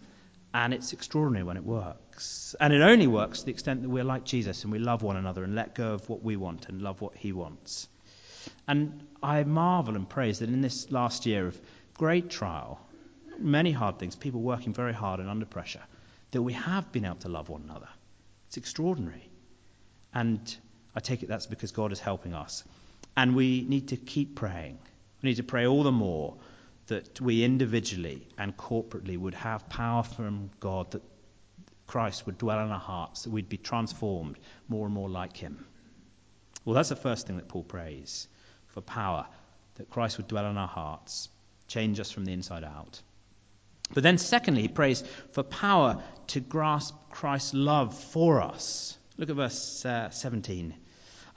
And 0.54 0.74
it's 0.74 0.94
extraordinary 0.94 1.44
when 1.44 1.58
it 1.58 1.64
works. 1.64 2.56
And 2.60 2.74
it 2.74 2.82
only 2.82 3.08
works 3.08 3.40
to 3.40 3.46
the 3.46 3.52
extent 3.52 3.82
that 3.82 3.90
we're 3.90 4.04
like 4.04 4.24
Jesus 4.24 4.64
and 4.64 4.72
we 4.72 4.80
love 4.80 5.04
one 5.04 5.18
another 5.18 5.44
and 5.44 5.56
let 5.56 5.76
go 5.76 5.94
of 5.94 6.10
what 6.10 6.24
we 6.24 6.36
want 6.36 6.68
and 6.70 6.82
love 6.82 7.02
what 7.02 7.16
he 7.16 7.32
wants. 7.32 7.88
And 8.68 9.06
I 9.22 9.44
marvel 9.44 9.96
and 9.96 10.10
praise 10.10 10.40
that 10.40 10.50
in 10.50 10.62
this 10.62 10.92
last 10.92 11.26
year 11.26 11.48
of 11.48 11.60
great 11.94 12.30
trial, 12.30 12.80
many 13.38 13.72
hard 13.72 14.00
things, 14.00 14.16
people 14.16 14.42
working 14.42 14.74
very 14.74 14.94
hard 14.94 15.20
and 15.20 15.30
under 15.30 15.46
pressure, 15.46 15.84
that 16.32 16.42
we 16.42 16.54
have 16.54 16.92
been 16.92 17.06
able 17.06 17.16
to 17.18 17.30
love 17.30 17.50
one 17.50 17.64
another. 17.64 17.90
It's 18.48 18.58
extraordinary. 18.58 19.30
And 20.14 20.56
I 20.96 21.00
take 21.00 21.24
it 21.24 21.28
that's 21.30 21.46
because 21.46 21.72
God 21.72 21.92
is 21.92 22.00
helping 22.00 22.34
us. 22.34 22.64
And 23.16 23.36
we 23.36 23.66
need 23.68 23.90
to 23.90 23.98
keep 23.98 24.36
praying. 24.36 24.78
We 25.22 25.30
need 25.30 25.36
to 25.36 25.44
pray 25.44 25.68
all 25.68 25.84
the 25.84 25.92
more 25.92 26.36
that 26.88 27.20
we 27.22 27.44
individually 27.44 28.28
and 28.38 28.56
corporately 28.56 29.18
would 29.18 29.36
have 29.36 29.70
power 29.70 30.04
from 30.04 30.50
God, 30.60 30.92
that 30.92 31.04
Christ 31.86 32.26
would 32.26 32.38
dwell 32.38 32.64
in 32.64 32.72
our 32.72 32.80
hearts, 32.80 33.24
that 33.24 33.30
we'd 33.30 33.50
be 33.50 33.58
transformed 33.58 34.38
more 34.68 34.86
and 34.86 34.94
more 34.94 35.10
like 35.10 35.38
Him. 35.38 35.66
Well, 36.66 36.76
that's 36.76 36.90
the 36.90 36.96
first 36.96 37.28
thing 37.28 37.38
that 37.38 37.48
Paul 37.48 37.64
prays 37.64 38.28
for 38.68 38.82
power, 38.82 39.26
that 39.76 39.90
Christ 39.90 40.18
would 40.18 40.28
dwell 40.28 40.50
in 40.50 40.58
our 40.58 40.68
hearts, 40.68 41.30
change 41.68 42.00
us 42.00 42.12
from 42.12 42.26
the 42.26 42.34
inside 42.34 42.64
out. 42.64 43.02
But 43.94 44.04
then, 44.04 44.18
secondly, 44.18 44.64
he 44.64 44.68
prays 44.68 45.04
for 45.32 45.44
power 45.44 46.04
to 46.28 46.40
grasp 46.42 46.94
Christ's 47.10 47.54
love 47.54 47.98
for 47.98 48.42
us. 48.42 48.98
Look 49.18 49.30
at 49.30 49.36
verse 49.36 49.86
uh, 49.86 50.10
17. 50.10 50.74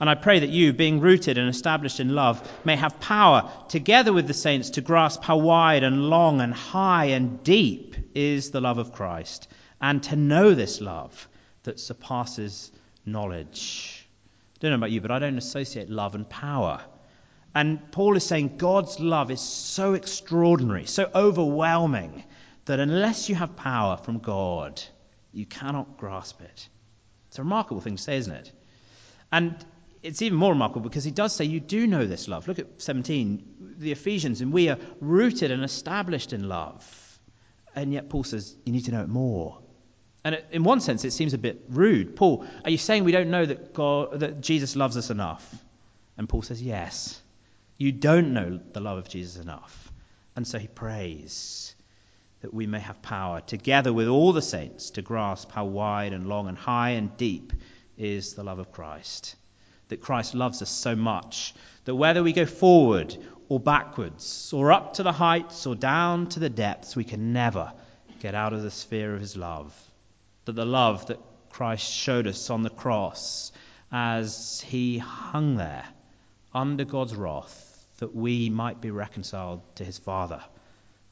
And 0.01 0.09
I 0.09 0.15
pray 0.15 0.39
that 0.39 0.49
you, 0.49 0.73
being 0.73 0.99
rooted 0.99 1.37
and 1.37 1.47
established 1.47 1.99
in 1.99 2.15
love, 2.15 2.41
may 2.65 2.75
have 2.75 2.99
power, 2.99 3.51
together 3.69 4.11
with 4.11 4.25
the 4.25 4.33
saints, 4.33 4.71
to 4.71 4.81
grasp 4.81 5.21
how 5.23 5.37
wide 5.37 5.83
and 5.83 6.09
long 6.09 6.41
and 6.41 6.51
high 6.51 7.05
and 7.05 7.43
deep 7.43 7.95
is 8.15 8.49
the 8.49 8.61
love 8.61 8.79
of 8.79 8.93
Christ, 8.93 9.47
and 9.79 10.01
to 10.03 10.15
know 10.15 10.55
this 10.55 10.81
love 10.81 11.29
that 11.63 11.79
surpasses 11.79 12.71
knowledge. 13.05 14.07
I 14.55 14.57
don't 14.61 14.71
know 14.71 14.77
about 14.77 14.89
you, 14.89 15.01
but 15.01 15.11
I 15.11 15.19
don't 15.19 15.37
associate 15.37 15.87
love 15.87 16.15
and 16.15 16.27
power. 16.27 16.81
And 17.53 17.91
Paul 17.91 18.17
is 18.17 18.25
saying 18.25 18.57
God's 18.57 18.99
love 18.99 19.29
is 19.29 19.39
so 19.39 19.93
extraordinary, 19.93 20.87
so 20.87 21.11
overwhelming, 21.13 22.23
that 22.65 22.79
unless 22.79 23.29
you 23.29 23.35
have 23.35 23.55
power 23.55 23.97
from 23.97 24.17
God, 24.17 24.81
you 25.31 25.45
cannot 25.45 25.97
grasp 25.97 26.41
it. 26.41 26.69
It's 27.27 27.37
a 27.37 27.43
remarkable 27.43 27.81
thing 27.81 27.97
to 27.97 28.01
say, 28.01 28.17
isn't 28.17 28.33
it? 28.33 28.51
And 29.31 29.63
it's 30.03 30.21
even 30.21 30.37
more 30.37 30.51
remarkable 30.51 30.81
because 30.81 31.03
he 31.03 31.11
does 31.11 31.33
say, 31.35 31.45
You 31.45 31.59
do 31.59 31.85
know 31.87 32.05
this 32.05 32.27
love. 32.27 32.47
Look 32.47 32.59
at 32.59 32.81
17, 32.81 33.75
the 33.77 33.91
Ephesians, 33.91 34.41
and 34.41 34.51
we 34.51 34.69
are 34.69 34.77
rooted 34.99 35.51
and 35.51 35.63
established 35.63 36.33
in 36.33 36.47
love. 36.47 37.19
And 37.75 37.93
yet 37.93 38.09
Paul 38.09 38.23
says, 38.23 38.55
You 38.65 38.73
need 38.73 38.85
to 38.85 38.91
know 38.91 39.03
it 39.03 39.09
more. 39.09 39.59
And 40.23 40.41
in 40.51 40.63
one 40.63 40.81
sense, 40.81 41.03
it 41.03 41.11
seems 41.11 41.33
a 41.33 41.37
bit 41.37 41.63
rude. 41.69 42.15
Paul, 42.15 42.45
are 42.63 42.69
you 42.69 42.77
saying 42.77 43.03
we 43.03 43.11
don't 43.11 43.31
know 43.31 43.45
that, 43.45 43.73
God, 43.73 44.19
that 44.19 44.41
Jesus 44.41 44.75
loves 44.75 44.97
us 44.97 45.09
enough? 45.09 45.55
And 46.17 46.27
Paul 46.27 46.41
says, 46.41 46.61
Yes. 46.61 47.21
You 47.77 47.91
don't 47.91 48.33
know 48.33 48.59
the 48.73 48.79
love 48.79 48.99
of 48.99 49.09
Jesus 49.09 49.41
enough. 49.41 49.91
And 50.35 50.47
so 50.47 50.59
he 50.59 50.67
prays 50.67 51.75
that 52.41 52.53
we 52.53 52.67
may 52.67 52.79
have 52.79 53.01
power, 53.01 53.41
together 53.41 53.91
with 53.91 54.07
all 54.07 54.33
the 54.33 54.41
saints, 54.41 54.91
to 54.91 55.01
grasp 55.01 55.51
how 55.51 55.65
wide 55.65 56.13
and 56.13 56.27
long 56.27 56.47
and 56.47 56.57
high 56.57 56.91
and 56.91 57.15
deep 57.17 57.53
is 57.97 58.33
the 58.33 58.43
love 58.43 58.59
of 58.59 58.71
Christ 58.71 59.35
that 59.91 60.01
Christ 60.01 60.33
loves 60.33 60.61
us 60.61 60.69
so 60.69 60.95
much 60.95 61.53
that 61.85 61.95
whether 61.95 62.23
we 62.23 62.33
go 62.33 62.45
forward 62.45 63.15
or 63.49 63.59
backwards, 63.59 64.53
or 64.53 64.71
up 64.71 64.93
to 64.93 65.03
the 65.03 65.11
heights 65.11 65.67
or 65.67 65.75
down 65.75 66.25
to 66.25 66.39
the 66.39 66.49
depths, 66.49 66.95
we 66.95 67.03
can 67.03 67.33
never 67.33 67.73
get 68.21 68.33
out 68.33 68.53
of 68.53 68.63
the 68.63 68.71
sphere 68.71 69.13
of 69.13 69.19
his 69.19 69.35
love. 69.35 69.75
That 70.45 70.53
the 70.53 70.65
love 70.65 71.07
that 71.07 71.19
Christ 71.49 71.91
showed 71.91 72.27
us 72.27 72.49
on 72.49 72.63
the 72.63 72.69
cross 72.69 73.51
as 73.91 74.61
he 74.65 74.99
hung 74.99 75.57
there 75.57 75.83
under 76.53 76.85
God's 76.85 77.13
wrath, 77.13 77.85
that 77.97 78.15
we 78.15 78.49
might 78.49 78.79
be 78.79 78.89
reconciled 78.89 79.61
to 79.75 79.83
his 79.83 79.97
Father. 79.97 80.41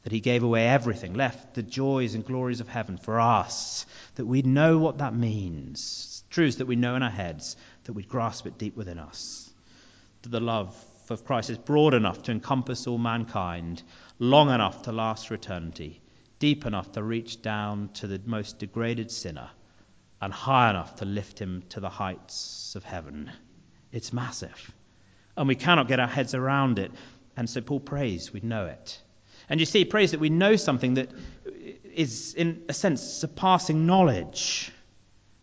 That 0.04 0.14
he 0.14 0.22
gave 0.22 0.44
away 0.44 0.66
everything, 0.66 1.16
left 1.16 1.56
the 1.56 1.64
joys 1.64 2.16
and 2.16 2.26
glories 2.26 2.62
of 2.62 2.70
heaven 2.70 2.98
for 2.98 3.20
us, 3.20 3.86
that 4.16 4.26
we 4.26 4.44
know 4.44 4.78
what 4.78 5.00
that 5.00 5.14
means. 5.14 6.24
Truths 6.30 6.58
that 6.58 6.68
we 6.68 6.78
know 6.78 6.96
in 6.96 7.04
our 7.04 7.10
heads, 7.10 7.58
that 7.90 7.94
we'd 7.94 8.08
grasp 8.08 8.46
it 8.46 8.60
deep 8.60 8.78
within 8.78 9.00
us. 9.00 9.50
That 10.22 10.30
the 10.30 10.40
love 10.40 10.76
of 11.10 11.26
Christ 11.26 11.50
is 11.50 11.58
broad 11.58 11.96
enough 11.96 12.22
to 12.22 12.32
encompass 12.32 12.86
all 12.86 13.00
mankind, 13.00 13.82
long 14.20 14.52
enough 14.52 14.84
to 14.84 14.92
last 14.92 15.28
for 15.28 15.34
eternity, 15.34 16.00
deep 16.38 16.68
enough 16.68 16.92
to 16.92 17.02
reach 17.02 17.42
down 17.42 17.90
to 17.96 18.06
the 18.06 18.22
most 18.24 18.60
degraded 18.60 19.10
sinner, 19.10 19.50
and 20.22 20.32
high 20.32 20.70
enough 20.70 20.98
to 20.98 21.06
lift 21.06 21.40
him 21.40 21.64
to 21.70 21.80
the 21.80 21.90
heights 21.90 22.76
of 22.76 22.84
heaven. 22.84 23.32
It's 23.92 24.14
massive. 24.14 24.72
And 25.36 25.48
we 25.48 25.56
cannot 25.56 25.88
get 25.88 26.00
our 26.00 26.06
heads 26.06 26.36
around 26.36 26.78
it. 26.78 26.92
And 27.36 27.50
so 27.50 27.60
Paul 27.60 27.80
prays 27.80 28.32
we 28.32 28.42
know 28.42 28.68
it. 28.68 29.02
And 29.50 29.60
you 29.60 29.66
see, 29.66 29.80
he 29.80 29.86
prays 29.86 30.12
that 30.12 30.20
we 30.20 30.30
know 30.30 30.58
something 30.58 30.94
that 30.94 31.10
is, 31.96 32.36
in 32.36 32.66
a 32.70 32.74
sense, 32.74 33.02
surpassing 33.02 33.88
knowledge. 33.88 34.72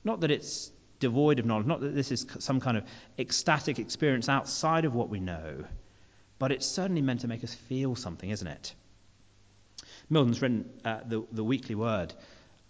Not 0.04 0.20
that 0.20 0.30
it's 0.30 0.70
devoid 1.00 1.38
of 1.38 1.46
knowledge. 1.46 1.66
Not 1.66 1.80
that 1.80 1.94
this 1.94 2.12
is 2.12 2.26
some 2.38 2.60
kind 2.60 2.76
of 2.76 2.84
ecstatic 3.18 3.78
experience 3.78 4.28
outside 4.28 4.84
of 4.84 4.94
what 4.94 5.08
we 5.08 5.20
know, 5.20 5.64
but 6.38 6.52
it's 6.52 6.66
certainly 6.66 7.02
meant 7.02 7.20
to 7.20 7.28
make 7.28 7.44
us 7.44 7.54
feel 7.54 7.94
something, 7.94 8.28
isn't 8.28 8.46
it? 8.46 8.74
Milton's 10.08 10.40
written 10.40 10.70
uh, 10.84 11.00
the, 11.06 11.24
the 11.32 11.44
weekly 11.44 11.74
word 11.74 12.14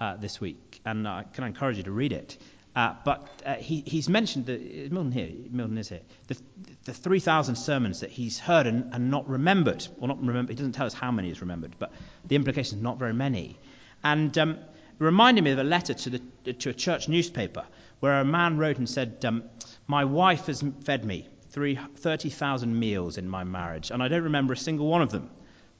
uh, 0.00 0.16
this 0.16 0.40
week, 0.40 0.80
and 0.84 1.06
uh, 1.06 1.24
can 1.34 1.44
I 1.44 1.48
encourage 1.48 1.76
you 1.76 1.82
to 1.84 1.90
read 1.90 2.12
it? 2.12 2.36
Uh, 2.74 2.94
but 3.06 3.26
uh, 3.46 3.54
he, 3.54 3.82
he's 3.86 4.08
mentioned 4.08 4.44
the, 4.44 4.88
Milton 4.90 5.10
here, 5.10 5.30
Milton 5.50 5.78
is 5.78 5.88
here, 5.88 6.02
the, 6.26 6.36
the 6.84 6.92
3,000 6.92 7.56
sermons 7.56 8.00
that 8.00 8.10
he's 8.10 8.38
heard 8.38 8.66
and, 8.66 8.92
and 8.92 9.10
not 9.10 9.26
remembered, 9.28 9.86
or 9.98 10.08
not 10.08 10.20
remembered. 10.20 10.50
He 10.50 10.56
doesn't 10.56 10.72
tell 10.72 10.86
us 10.86 10.92
how 10.92 11.10
many 11.10 11.28
he's 11.28 11.40
remembered, 11.40 11.74
but 11.78 11.92
the 12.26 12.36
implication 12.36 12.78
is 12.78 12.82
not 12.82 12.98
very 12.98 13.14
many. 13.14 13.58
And 14.04 14.36
um, 14.36 14.58
reminded 14.98 15.42
me 15.42 15.52
of 15.52 15.58
a 15.58 15.64
letter 15.64 15.94
to, 15.94 16.10
the, 16.10 16.52
to 16.52 16.70
a 16.70 16.74
church 16.74 17.08
newspaper 17.08 17.64
where 18.00 18.20
a 18.20 18.24
man 18.24 18.58
wrote 18.58 18.78
and 18.78 18.88
said, 18.88 19.24
um, 19.24 19.44
My 19.86 20.04
wife 20.04 20.46
has 20.46 20.62
fed 20.84 21.04
me 21.04 21.28
30,000 21.50 22.78
meals 22.78 23.16
in 23.16 23.28
my 23.28 23.44
marriage, 23.44 23.90
and 23.90 24.02
I 24.02 24.08
don't 24.08 24.24
remember 24.24 24.52
a 24.52 24.56
single 24.56 24.86
one 24.86 25.02
of 25.02 25.10
them, 25.10 25.30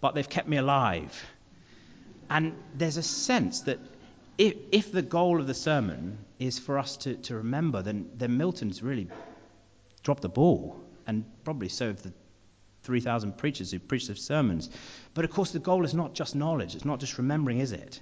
but 0.00 0.14
they've 0.14 0.28
kept 0.28 0.48
me 0.48 0.56
alive. 0.56 1.24
And 2.30 2.54
there's 2.74 2.96
a 2.96 3.02
sense 3.02 3.62
that 3.62 3.78
if, 4.38 4.54
if 4.72 4.92
the 4.92 5.02
goal 5.02 5.40
of 5.40 5.46
the 5.46 5.54
sermon 5.54 6.18
is 6.38 6.58
for 6.58 6.78
us 6.78 6.96
to, 6.98 7.14
to 7.14 7.36
remember, 7.36 7.82
then, 7.82 8.10
then 8.16 8.36
Milton's 8.36 8.82
really 8.82 9.08
dropped 10.02 10.22
the 10.22 10.28
ball, 10.28 10.80
and 11.06 11.24
probably 11.44 11.68
so 11.68 11.88
have 11.88 12.02
the 12.02 12.12
3,000 12.82 13.36
preachers 13.36 13.70
who 13.70 13.78
preach 13.78 14.06
the 14.06 14.16
sermons. 14.16 14.70
But 15.14 15.24
of 15.24 15.30
course, 15.30 15.50
the 15.50 15.58
goal 15.58 15.84
is 15.84 15.94
not 15.94 16.14
just 16.14 16.34
knowledge, 16.34 16.74
it's 16.74 16.84
not 16.84 17.00
just 17.00 17.18
remembering, 17.18 17.58
is 17.58 17.72
it? 17.72 18.00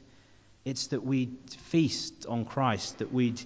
It's 0.64 0.88
that 0.88 1.04
we 1.04 1.30
feast 1.48 2.26
on 2.26 2.44
Christ, 2.44 2.98
that 2.98 3.12
we'd 3.12 3.40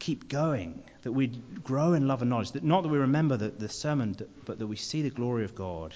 keep 0.00 0.28
going, 0.28 0.82
that 1.02 1.12
we 1.12 1.28
grow 1.62 1.92
in 1.92 2.08
love 2.08 2.22
and 2.22 2.30
knowledge, 2.30 2.52
that 2.52 2.64
not 2.64 2.82
that 2.82 2.88
we 2.88 2.98
remember 2.98 3.36
the, 3.36 3.50
the 3.50 3.68
sermon, 3.68 4.16
but 4.44 4.58
that 4.58 4.66
we 4.66 4.76
see 4.76 5.02
the 5.02 5.10
glory 5.10 5.44
of 5.44 5.54
God. 5.54 5.94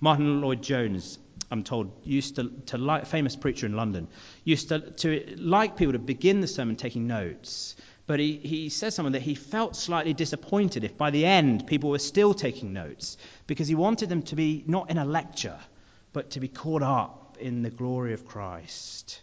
Martyn 0.00 0.40
Lloyd-Jones, 0.40 1.18
I'm 1.50 1.62
told, 1.62 1.92
used 2.04 2.36
to, 2.36 2.50
to 2.66 2.78
like, 2.78 3.06
famous 3.06 3.36
preacher 3.36 3.66
in 3.66 3.76
London, 3.76 4.08
used 4.44 4.68
to, 4.70 4.80
to 4.80 5.36
like 5.38 5.76
people 5.76 5.92
to 5.92 5.98
begin 5.98 6.40
the 6.40 6.48
sermon 6.48 6.76
taking 6.76 7.06
notes, 7.06 7.76
But 8.06 8.20
he, 8.20 8.36
he 8.36 8.68
says 8.68 8.94
something 8.94 9.12
that 9.12 9.22
he 9.22 9.34
felt 9.34 9.76
slightly 9.76 10.12
disappointed 10.12 10.84
if 10.84 10.96
by 10.96 11.10
the 11.10 11.24
end 11.24 11.66
people 11.66 11.90
were 11.90 11.98
still 11.98 12.34
taking 12.34 12.72
notes 12.72 13.16
because 13.46 13.66
he 13.66 13.74
wanted 13.74 14.08
them 14.10 14.22
to 14.24 14.36
be 14.36 14.62
not 14.66 14.90
in 14.90 14.98
a 14.98 15.04
lecture, 15.04 15.58
but 16.12 16.30
to 16.30 16.40
be 16.40 16.48
caught 16.48 16.82
up 16.82 17.38
in 17.40 17.62
the 17.62 17.70
glory 17.70 18.12
of 18.12 18.26
Christ. 18.26 19.22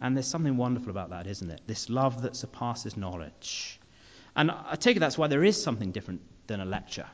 And 0.00 0.16
there's 0.16 0.26
something 0.26 0.56
wonderful 0.56 0.90
about 0.90 1.10
that, 1.10 1.26
isn't 1.26 1.50
it? 1.50 1.62
This 1.66 1.90
love 1.90 2.22
that 2.22 2.36
surpasses 2.36 2.96
knowledge. 2.96 3.80
And 4.36 4.50
I 4.50 4.76
take 4.76 4.96
it 4.96 5.00
that's 5.00 5.18
why 5.18 5.26
there 5.26 5.44
is 5.44 5.60
something 5.60 5.90
different 5.90 6.20
than 6.46 6.60
a 6.60 6.64
lecture. 6.64 7.06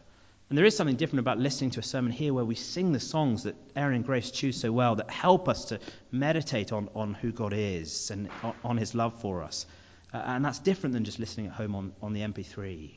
And 0.50 0.58
there 0.58 0.66
is 0.66 0.76
something 0.76 0.96
different 0.96 1.20
about 1.20 1.38
listening 1.38 1.70
to 1.70 1.80
a 1.80 1.82
sermon 1.82 2.12
here 2.12 2.34
where 2.34 2.44
we 2.44 2.54
sing 2.54 2.92
the 2.92 3.00
songs 3.00 3.44
that 3.44 3.56
Aaron 3.74 3.94
and 3.96 4.04
Grace 4.04 4.30
choose 4.30 4.60
so 4.60 4.70
well 4.70 4.96
that 4.96 5.10
help 5.10 5.48
us 5.48 5.64
to 5.66 5.80
meditate 6.12 6.70
on, 6.70 6.90
on 6.94 7.14
who 7.14 7.32
God 7.32 7.54
is 7.54 8.10
and 8.10 8.28
on, 8.42 8.54
on 8.62 8.76
his 8.76 8.94
love 8.94 9.18
for 9.20 9.42
us. 9.42 9.64
Uh, 10.12 10.18
and 10.26 10.44
that's 10.44 10.58
different 10.58 10.92
than 10.92 11.04
just 11.04 11.18
listening 11.18 11.46
at 11.46 11.52
home 11.52 11.74
on, 11.74 11.92
on 12.02 12.12
the 12.12 12.20
MP3. 12.20 12.90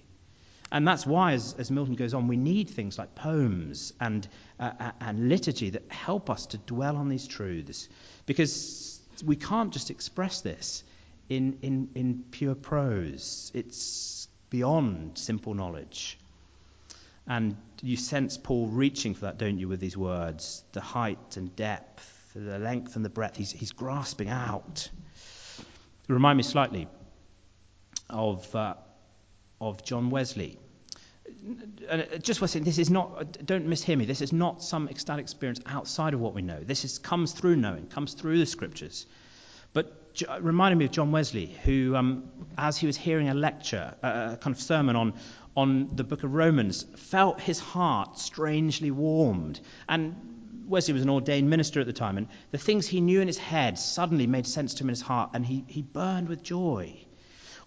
And 0.74 0.86
that's 0.86 1.06
why, 1.06 1.32
as, 1.32 1.56
as 1.58 1.72
Milton 1.72 1.96
goes 1.96 2.14
on, 2.14 2.28
we 2.28 2.36
need 2.36 2.70
things 2.70 2.98
like 2.98 3.16
poems 3.16 3.94
and, 4.02 4.28
uh, 4.60 4.72
uh 4.78 4.92
and 5.00 5.30
liturgy 5.30 5.70
that 5.70 5.90
help 5.90 6.30
us 6.30 6.48
to 6.48 6.58
dwell 6.58 6.98
on 6.98 7.08
these 7.08 7.26
truths. 7.26 7.88
Because 8.26 8.97
we 9.24 9.36
can't 9.36 9.72
just 9.72 9.90
express 9.90 10.42
this 10.42 10.84
in, 11.30 11.60
in, 11.62 11.90
in 11.96 12.24
pure 12.32 12.56
prose, 12.56 13.52
it's 13.54 14.28
beyond 14.50 15.18
simple 15.18 15.54
knowledge. 15.54 16.18
And 17.28 17.58
you 17.82 17.98
sense 17.98 18.38
Paul 18.38 18.68
reaching 18.68 19.14
for 19.14 19.22
that, 19.22 19.38
don't 19.38 19.60
you, 19.60 19.68
with 19.68 19.80
these 19.80 19.98
words? 19.98 20.64
The 20.72 20.82
height 20.82 21.36
and 21.36 21.54
depth, 21.56 22.32
the 22.34 22.58
length 22.58 22.96
and 22.96 23.04
the 23.04 23.10
breadth. 23.10 23.36
He's, 23.36 23.52
he's 23.52 23.74
grasping 23.74 24.30
out. 24.30 24.90
Remind 26.08 26.38
me 26.38 26.44
slightly 26.44 26.88
of, 28.10 28.56
uh, 28.56 28.76
of 29.60 29.84
John 29.84 30.10
Wesley. 30.10 30.58
Uh, 31.90 32.18
just 32.22 32.42
was 32.42 32.52
saying, 32.52 32.66
this 32.66 32.78
is 32.78 32.90
not, 32.90 33.46
don't 33.46 33.68
mishear 33.68 33.98
me, 33.98 34.06
this 34.06 34.22
is 34.22 34.34
not 34.34 34.62
some 34.62 34.90
ecstatic 34.90 35.24
experience 35.24 35.60
outside 35.66 36.14
of 36.14 36.20
what 36.20 36.34
we 36.34 36.42
know. 36.42 36.60
This 36.62 36.84
is, 36.84 36.98
comes 36.98 37.32
through 37.32 37.56
knowing, 37.56 37.88
comes 37.88 38.14
through 38.14 38.40
the 38.40 38.46
scriptures. 38.46 39.06
But 39.74 40.12
it 40.16 40.28
reminded 40.42 40.78
me 40.78 40.86
of 40.86 40.92
John 40.92 41.12
Wesley, 41.12 41.56
who, 41.64 41.96
um, 41.96 42.30
as 42.58 42.78
he 42.78 42.88
was 42.88 42.98
hearing 42.98 43.30
a 43.30 43.34
lecture, 43.34 43.96
a 44.02 44.38
kind 44.42 44.56
of 44.56 44.62
sermon 44.62 44.96
on, 44.96 45.14
on 45.56 45.96
the 45.96 46.04
book 46.04 46.24
of 46.24 46.34
Romans, 46.34 46.84
felt 46.96 47.40
his 47.40 47.60
heart 47.60 48.18
strangely 48.20 48.92
warmed. 48.92 49.60
And 49.88 50.16
Wesley 50.68 50.94
was 50.94 51.04
an 51.04 51.10
ordained 51.10 51.50
minister 51.50 51.80
at 51.80 51.86
the 51.86 51.94
time, 51.94 52.18
and 52.18 52.28
the 52.52 52.58
things 52.58 52.88
he 52.88 53.00
knew 53.00 53.22
in 53.22 53.28
his 53.28 53.38
head 53.38 53.80
suddenly 53.80 54.28
made 54.28 54.46
sense 54.46 54.74
to 54.76 54.84
him 54.84 54.90
in 54.90 54.94
his 54.94 55.02
heart, 55.02 55.30
and 55.34 55.46
he, 55.46 55.64
he 55.68 55.82
burned 55.82 56.28
with 56.28 56.44
joy. 56.44 57.07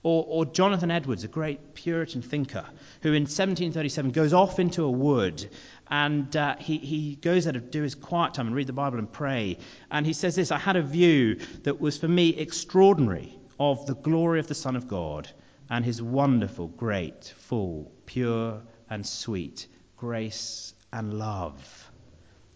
Or, 0.03 0.25
or 0.27 0.47
Jonathan 0.47 0.91
Edwards, 0.91 1.25
a 1.25 1.29
great 1.29 1.75
Puritan 1.75 2.23
thinker, 2.23 2.65
who 3.03 3.11
in 3.11 3.25
1737 3.25 4.13
goes 4.13 4.33
off 4.33 4.59
into 4.59 4.85
a 4.85 4.91
wood 4.91 5.47
and 5.91 6.35
uh, 6.37 6.57
he, 6.57 6.79
he 6.79 7.17
goes 7.17 7.45
there 7.45 7.53
to 7.53 7.61
do 7.61 7.83
his 7.83 7.97
quiet 7.97 8.35
time 8.35 8.47
and 8.47 8.55
read 8.55 8.69
the 8.69 8.73
Bible 8.73 8.99
and 8.99 9.13
pray. 9.13 9.59
And 9.91 10.07
he 10.07 10.13
says 10.13 10.37
this 10.37 10.53
I 10.53 10.59
had 10.59 10.77
a 10.77 10.83
view 10.83 11.41
that 11.65 11.81
was 11.81 11.99
for 11.99 12.09
me 12.09 12.31
extraordinary 12.31 13.37
of 13.59 13.87
the 13.87 13.97
glory 13.97 14.39
of 14.39 14.47
the 14.47 14.55
Son 14.55 14.77
of 14.77 14.87
God 14.87 15.29
and 15.69 15.85
his 15.85 16.01
wonderful, 16.01 16.69
great, 16.69 17.35
full, 17.37 17.93
pure, 18.07 18.63
and 18.89 19.07
sweet 19.07 19.67
grace 19.97 20.75
and 20.93 21.15
love. 21.15 21.91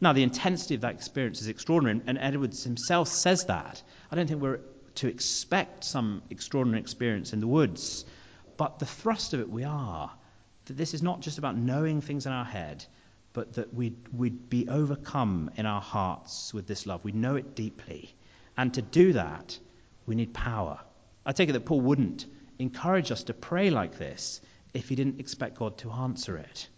Now, 0.01 0.13
the 0.13 0.23
intensity 0.23 0.75
of 0.75 0.81
that 0.83 0.95
experience 0.95 1.41
is 1.41 1.49
extraordinary, 1.49 2.01
and 2.07 2.19
Edwards 2.19 2.65
himself 2.65 3.09
says 3.09 3.47
that. 3.47 3.83
I 4.11 4.17
don't 4.17 4.27
think 4.27 4.43
we're 4.43 4.61
to 4.97 5.09
expect 5.09 5.85
some 5.85 6.23
extraordinary 6.31 6.81
experience 6.81 7.33
in 7.33 7.41
the 7.41 7.47
woods, 7.47 8.05
but 8.57 8.79
the 8.79 8.87
thrust 8.87 9.35
of 9.35 9.41
it 9.41 9.51
we 9.51 9.65
are. 9.65 10.11
That 10.67 10.77
this 10.77 10.95
is 10.95 11.03
not 11.03 11.21
just 11.21 11.39
about 11.39 11.57
knowing 11.57 12.01
things 12.01 12.27
in 12.27 12.33
our 12.33 12.45
head, 12.45 12.85
but 13.33 13.55
that 13.55 13.75
we'd, 13.75 13.97
we'd 14.17 14.49
be 14.49 14.69
overcome 14.69 15.51
in 15.57 15.67
our 15.67 15.81
hearts 15.81 16.55
with 16.55 16.67
this 16.67 16.87
love. 16.87 17.05
We 17.05 17.13
know 17.13 17.37
it 17.37 17.55
deeply. 17.55 18.15
And 18.57 18.73
to 18.75 18.83
do 18.83 19.13
that, 19.13 19.59
we 20.07 20.15
need 20.15 20.33
power. 20.33 20.79
I 21.27 21.33
take 21.33 21.49
it 21.49 21.53
that 21.53 21.67
Paul 21.67 21.81
wouldn't 21.81 22.27
encourage 22.59 23.11
us 23.11 23.25
to 23.25 23.35
pray 23.35 23.71
like 23.71 23.99
this 23.99 24.41
if 24.73 24.89
he 24.89 24.95
didn't 24.95 25.21
expect 25.21 25.57
God 25.57 25.77
to 25.79 25.91
answer 25.91 26.37
it. 26.37 26.69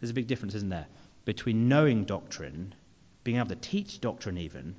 There's 0.00 0.10
a 0.10 0.14
big 0.14 0.26
difference, 0.28 0.54
isn't 0.54 0.68
there, 0.68 0.86
between 1.24 1.68
knowing 1.68 2.04
doctrine, 2.04 2.74
being 3.24 3.38
able 3.38 3.48
to 3.48 3.56
teach 3.56 4.00
doctrine 4.00 4.38
even, 4.38 4.76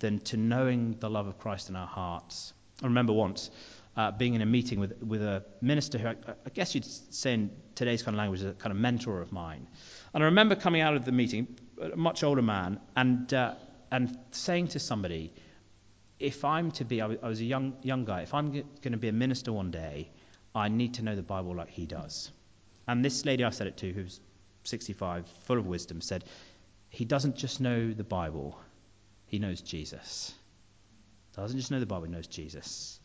than 0.00 0.18
to 0.20 0.36
knowing 0.36 0.96
the 0.98 1.08
love 1.08 1.26
of 1.26 1.38
Christ 1.38 1.68
in 1.68 1.76
our 1.76 1.86
hearts. 1.86 2.52
I 2.82 2.86
remember 2.86 3.12
once 3.12 3.50
uh, 3.96 4.10
being 4.10 4.34
in 4.34 4.42
a 4.42 4.46
meeting 4.46 4.80
with, 4.80 5.02
with 5.02 5.22
a 5.22 5.44
minister 5.60 5.98
who 5.98 6.08
I, 6.08 6.16
I, 6.46 6.50
guess 6.54 6.74
you'd 6.74 6.84
say 6.84 7.34
in 7.34 7.50
today's 7.74 8.02
kind 8.02 8.14
of 8.14 8.18
language 8.18 8.40
is 8.40 8.46
a 8.46 8.52
kind 8.52 8.72
of 8.72 8.78
mentor 8.78 9.20
of 9.20 9.32
mine. 9.32 9.66
And 10.14 10.22
I 10.22 10.26
remember 10.26 10.54
coming 10.54 10.80
out 10.80 10.96
of 10.96 11.04
the 11.04 11.12
meeting, 11.12 11.58
a 11.80 11.96
much 11.96 12.22
older 12.22 12.42
man, 12.42 12.80
and, 12.96 13.32
uh, 13.34 13.54
and 13.90 14.16
saying 14.30 14.68
to 14.68 14.78
somebody, 14.78 15.32
if 16.18 16.44
I'm 16.44 16.70
to 16.72 16.84
be, 16.84 17.00
I 17.00 17.06
was 17.06 17.40
a 17.40 17.44
young, 17.44 17.76
young 17.82 18.04
guy, 18.04 18.22
if 18.22 18.34
I'm 18.34 18.52
going 18.52 18.92
to 18.92 18.98
be 18.98 19.08
a 19.08 19.12
minister 19.12 19.52
one 19.52 19.70
day, 19.70 20.10
I 20.54 20.68
need 20.68 20.94
to 20.94 21.02
know 21.02 21.16
the 21.16 21.22
Bible 21.22 21.54
like 21.54 21.70
he 21.70 21.86
does. 21.86 22.30
And 22.86 23.04
this 23.04 23.24
lady 23.24 23.44
I 23.44 23.50
said 23.50 23.66
it 23.66 23.76
to, 23.78 23.92
who's 23.92 24.20
65, 24.64 25.26
full 25.44 25.58
of 25.58 25.66
wisdom, 25.66 26.00
said, 26.00 26.24
He 26.90 27.04
doesn't 27.04 27.36
just 27.36 27.60
know 27.60 27.92
the 27.92 28.04
Bible, 28.04 28.58
he 29.30 29.38
knows 29.38 29.60
Jesus. 29.60 30.34
Doesn't 31.36 31.56
just 31.56 31.70
know 31.70 31.78
the 31.78 31.86
Bible, 31.86 32.06
he 32.06 32.10
knows 32.10 32.26
Jesus. 32.26 32.98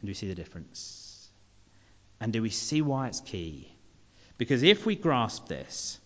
And 0.00 0.06
do 0.06 0.10
we 0.10 0.14
see 0.14 0.28
the 0.28 0.34
difference? 0.34 1.28
And 2.20 2.32
do 2.32 2.40
we 2.40 2.48
see 2.48 2.80
why 2.80 3.08
it's 3.08 3.20
key? 3.20 3.70
Because 4.38 4.62
if 4.62 4.86
we 4.86 4.96
grasp 4.96 5.48
this, 5.48 6.00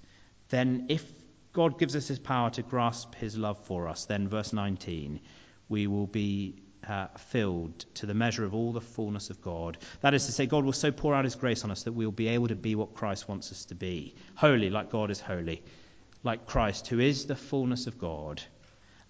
then 0.49 0.87
if 0.89 1.05
God 1.53 1.79
gives 1.79 1.95
us 1.95 2.09
his 2.09 2.19
power 2.19 2.51
to 2.51 2.63
grasp 2.63 3.15
his 3.15 3.37
love 3.37 3.65
for 3.67 3.87
us, 3.87 4.07
then 4.07 4.29
verse 4.29 4.53
19, 4.53 5.21
we 5.69 5.87
will 5.87 6.09
be 6.09 6.57
uh, 6.89 7.07
filled 7.31 7.79
to 7.95 8.07
the 8.07 8.15
measure 8.15 8.45
of 8.45 8.53
all 8.53 8.73
the 8.73 8.81
fullness 8.81 9.31
of 9.31 9.41
God. 9.41 9.79
That 10.01 10.13
is 10.13 10.27
to 10.27 10.33
say, 10.33 10.47
God 10.47 10.65
will 10.65 10.73
so 10.73 10.91
pour 10.91 11.15
out 11.15 11.25
His 11.25 11.37
grace 11.37 11.63
on 11.63 11.71
us 11.71 11.85
that 11.85 11.93
we'll 11.93 12.11
be 12.11 12.29
able 12.29 12.49
to 12.49 12.57
be 12.57 12.75
what 12.75 12.95
Christ 12.95 13.29
wants 13.29 13.53
us 13.53 13.65
to 13.67 13.77
be 13.77 14.17
holy, 14.35 14.71
like 14.71 14.91
God 14.91 15.13
is 15.13 15.21
holy, 15.21 15.63
like 16.25 16.47
Christ, 16.47 16.89
who 16.89 16.99
is 16.99 17.27
the 17.27 17.37
fullness 17.37 17.87
of 17.87 17.99
God. 17.99 18.43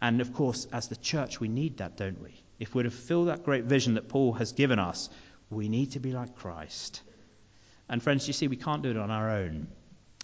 And 0.00 0.20
of 0.20 0.32
course, 0.32 0.66
as 0.72 0.88
the 0.88 0.96
church, 0.96 1.40
we 1.40 1.48
need 1.48 1.78
that, 1.78 1.96
don't 1.96 2.22
we? 2.22 2.42
If 2.58 2.74
we're 2.74 2.84
to 2.84 2.90
fulfill 2.90 3.26
that 3.26 3.44
great 3.44 3.64
vision 3.64 3.94
that 3.94 4.08
Paul 4.08 4.32
has 4.34 4.52
given 4.52 4.78
us, 4.78 5.08
we 5.50 5.68
need 5.68 5.92
to 5.92 6.00
be 6.00 6.12
like 6.12 6.36
Christ. 6.36 7.02
And 7.88 8.02
friends, 8.02 8.26
you 8.26 8.32
see, 8.32 8.48
we 8.48 8.56
can't 8.56 8.82
do 8.82 8.90
it 8.90 8.96
on 8.96 9.10
our 9.10 9.30
own. 9.30 9.68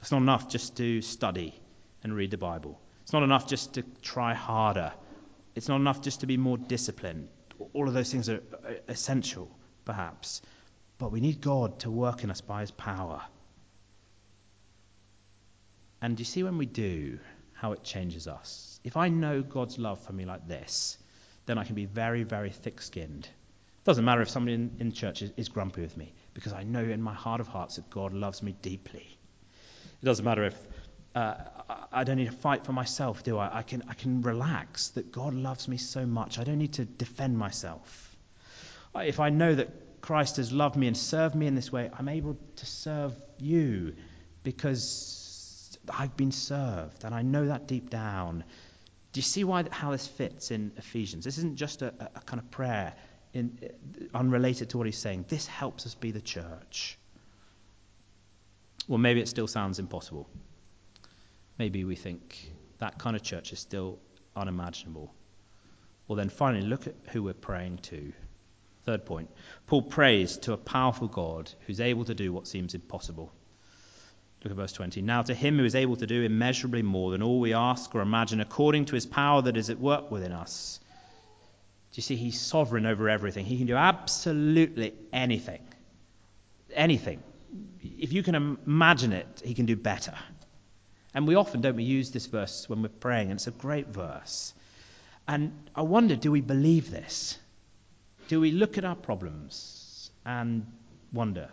It's 0.01 0.11
not 0.11 0.19
enough 0.19 0.49
just 0.49 0.77
to 0.77 1.01
study 1.01 1.55
and 2.03 2.15
read 2.15 2.31
the 2.31 2.39
Bible. 2.39 2.81
It's 3.03 3.13
not 3.13 3.23
enough 3.23 3.47
just 3.47 3.75
to 3.75 3.83
try 4.03 4.35
harder 4.35 4.93
it's 5.55 5.69
not 5.69 5.77
enough 5.77 6.01
just 6.01 6.21
to 6.21 6.27
be 6.27 6.37
more 6.37 6.59
disciplined. 6.59 7.29
All 7.73 7.87
of 7.87 7.95
those 7.95 8.11
things 8.11 8.29
are 8.29 8.41
essential, 8.89 9.51
perhaps. 9.85 10.43
But 10.99 11.13
we 11.13 11.21
need 11.21 11.41
God 11.41 11.81
to 11.81 11.91
work 11.91 12.25
in 12.25 12.31
us 12.31 12.41
by 12.41 12.63
his 12.63 12.71
power. 12.71 13.23
And 16.01 16.19
you 16.19 16.25
see 16.25 16.43
when 16.43 16.59
we 16.59 16.67
do 16.67 17.19
how 17.63 17.71
it 17.71 17.85
changes 17.85 18.27
us? 18.27 18.81
If 18.83 18.97
I 18.97 19.09
know 19.09 19.41
God's 19.41 19.79
love 19.79 20.01
for 20.05 20.13
me 20.13 20.25
like 20.25 20.49
this, 20.49 20.99
then 21.47 21.59
I 21.59 21.65
can 21.65 21.77
be 21.77 21.85
very, 21.85 22.25
very 22.25 22.51
thick 22.51 22.83
skinned. 22.83 23.25
It 23.25 23.85
doesn't 23.85 24.05
matter 24.05 24.21
if 24.21 24.29
somebody 24.29 24.55
in, 24.55 24.77
in 24.81 24.91
church 24.91 25.23
is, 25.23 25.31
is 25.37 25.49
grumpy 25.49 25.81
with 25.81 25.97
me, 25.97 26.13
because 26.35 26.53
I 26.53 26.65
know 26.65 26.81
in 26.81 27.01
my 27.01 27.15
heart 27.15 27.41
of 27.41 27.47
hearts 27.47 27.77
that 27.77 27.89
God 27.89 28.13
loves 28.13 28.43
me 28.43 28.57
deeply. 28.63 29.07
It 30.03 30.05
doesn't 30.05 30.25
matter 30.25 30.43
if 30.43 30.59
uh, 31.15 31.35
I 31.93 32.03
don't 32.03 32.17
need 32.17 32.33
to 32.33 32.37
fight 32.37 32.67
for 32.67 32.73
myself, 32.73 33.23
do 33.23 33.39
I? 33.39 33.59
I 33.59 33.63
can, 33.63 33.85
I 33.89 33.95
can 33.95 34.23
relax 34.23 34.89
that 34.97 35.13
God 35.13 35.33
loves 35.33 35.69
me 35.69 35.77
so 35.77 36.05
much. 36.05 36.41
I 36.41 36.45
don't 36.45 36.59
need 36.59 36.73
to 36.75 36.85
defend 36.85 37.39
myself. 37.39 38.17
If 38.97 39.21
I 39.21 39.31
know 39.31 39.55
that 39.55 40.01
Christ 40.01 40.39
has 40.39 40.51
loved 40.51 40.75
me 40.75 40.89
and 40.89 40.97
served 40.97 41.37
me 41.37 41.47
in 41.47 41.55
this 41.55 41.71
way, 41.71 41.91
I'm 41.97 42.09
able 42.09 42.37
to 42.57 42.67
serve 42.67 43.15
you 43.39 43.95
because 44.43 45.22
I've 45.89 46.17
been 46.17 46.33
served, 46.33 47.05
and 47.05 47.15
I 47.15 47.23
know 47.23 47.47
that 47.47 47.67
deep 47.67 47.91
down. 47.91 48.45
Do 49.13 49.19
you 49.19 49.23
see 49.23 49.45
why 49.45 49.65
how 49.71 49.91
this 49.93 50.07
fits 50.07 50.51
in 50.51 50.73
Ephesians? 50.77 51.25
This 51.25 51.39
isn't 51.39 51.57
just 51.57 51.83
a, 51.83 51.93
a 52.15 52.21
kind 52.21 52.41
of 52.41 52.51
prayer 52.51 52.95
in, 53.35 53.59
unrelated 54.15 54.71
to 54.71 54.79
what 54.79 54.87
he's 54.87 54.99
saying. 54.99 55.27
This 55.29 55.47
helps 55.47 55.87
us 55.87 55.95
be 55.95 56.11
the 56.13 56.21
church. 56.21 56.99
Well, 58.89 58.99
maybe 58.99 59.21
it 59.21 59.29
still 59.29 59.47
sounds 59.47 59.79
impossible 59.79 60.29
maybe 61.59 61.85
we 61.85 61.97
think 61.97 62.53
that 62.79 62.99
kind 62.99 63.17
of 63.17 63.23
church 63.23 63.53
is 63.53 63.59
still 63.61 63.99
unimaginable. 64.35 65.15
Well, 66.09 66.17
then 66.17 66.29
finally, 66.29 66.65
look 66.65 66.87
at 66.87 66.95
who 67.13 67.23
we're 67.23 67.35
praying 67.35 67.79
to. 67.91 68.13
Third 68.85 69.07
point 69.07 69.31
Paul 69.69 69.83
prays 69.83 70.39
to 70.39 70.55
a 70.55 70.57
powerful 70.57 71.07
God 71.07 71.53
who's 71.67 71.81
able 71.81 72.05
to 72.07 72.15
do 72.15 72.33
what 72.33 72.49
seems 72.49 72.75
impossible. 72.75 73.33
Look 74.43 74.51
at 74.51 74.57
verse 74.57 74.73
20. 74.73 75.03
Now, 75.03 75.23
to 75.23 75.35
him 75.35 75.59
who 75.59 75.65
is 75.65 75.77
able 75.77 75.95
to 75.97 76.07
do 76.07 76.23
immeasurably 76.23 76.83
more 76.83 77.13
than 77.13 77.23
all 77.23 77.39
we 77.39 77.55
ask 77.55 77.95
or 77.95 78.01
imagine, 78.01 78.41
according 78.41 78.87
to 78.87 78.95
his 78.97 79.07
power 79.07 79.41
that 79.43 79.57
is 79.57 79.71
at 79.71 79.79
work 79.79 80.11
within 80.11 80.33
us. 80.33 80.81
Do 81.93 81.99
you 81.99 82.03
see? 82.03 82.17
He's 82.17 82.41
sovereign 82.41 82.87
over 82.87 83.09
everything. 83.09 83.45
He 83.45 83.59
can 83.59 83.67
do 83.67 83.77
absolutely 83.77 84.95
anything. 85.13 85.61
Anything. 86.75 87.23
If 87.83 88.13
you 88.13 88.23
can 88.25 88.35
imagine 88.35 89.13
it, 89.13 89.43
he 89.45 89.55
can 89.55 89.67
do 89.67 89.77
better. 89.77 90.15
And 91.15 91.29
we 91.29 91.35
often 91.37 91.61
don't 91.61 91.77
we 91.77 91.85
use 91.85 92.11
this 92.11 92.27
verse 92.27 92.69
when 92.69 92.83
we're 92.83 92.89
praying, 92.89 93.31
and 93.31 93.39
it's 93.39 93.47
a 93.47 93.53
great 93.53 93.89
verse. 93.89 94.55
And 95.29 95.53
I 95.77 95.83
wonder, 95.83 96.17
do 96.17 96.33
we 96.33 96.41
believe 96.41 96.91
this? 96.91 97.39
Do 98.29 98.41
we 98.41 98.51
look 98.51 98.79
at 98.79 98.85
our 98.85 98.97
problems 98.97 100.11
and 100.25 100.67
wonder 101.13 101.49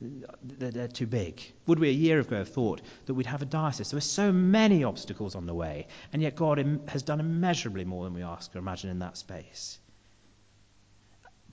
that 0.00 0.74
they're 0.74 0.88
too 0.88 1.06
big? 1.06 1.40
Would 1.66 1.78
we 1.78 1.88
a 1.88 1.92
year 1.92 2.20
ago 2.20 2.36
have 2.36 2.48
thought 2.48 2.82
that 3.06 3.14
we'd 3.14 3.26
have 3.26 3.42
a 3.42 3.46
diocese? 3.46 3.90
There 3.90 3.96
were 3.96 4.02
so 4.02 4.32
many 4.32 4.84
obstacles 4.84 5.34
on 5.34 5.46
the 5.46 5.54
way, 5.54 5.86
and 6.12 6.20
yet 6.20 6.36
God 6.36 6.80
has 6.88 7.02
done 7.02 7.20
immeasurably 7.20 7.84
more 7.84 8.04
than 8.04 8.14
we 8.14 8.22
ask 8.22 8.54
or 8.54 8.58
imagine 8.58 8.90
in 8.90 8.98
that 8.98 9.16
space. 9.16 9.78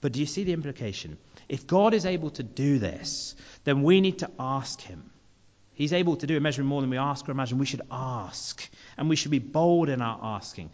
But 0.00 0.12
do 0.12 0.20
you 0.20 0.26
see 0.26 0.44
the 0.44 0.52
implication? 0.52 1.16
If 1.48 1.66
God 1.66 1.94
is 1.94 2.04
able 2.04 2.30
to 2.30 2.42
do 2.42 2.78
this, 2.78 3.34
then 3.64 3.82
we 3.82 4.02
need 4.02 4.18
to 4.18 4.30
ask 4.38 4.80
Him. 4.80 5.10
He's 5.72 5.94
able 5.94 6.16
to 6.16 6.26
do 6.26 6.36
immeasurably 6.36 6.68
more 6.68 6.82
than 6.82 6.90
we 6.90 6.98
ask 6.98 7.26
or 7.28 7.32
imagine. 7.32 7.58
We 7.58 7.66
should 7.66 7.82
ask, 7.90 8.68
and 8.98 9.08
we 9.08 9.16
should 9.16 9.30
be 9.30 9.38
bold 9.38 9.88
in 9.88 10.02
our 10.02 10.20
asking 10.22 10.70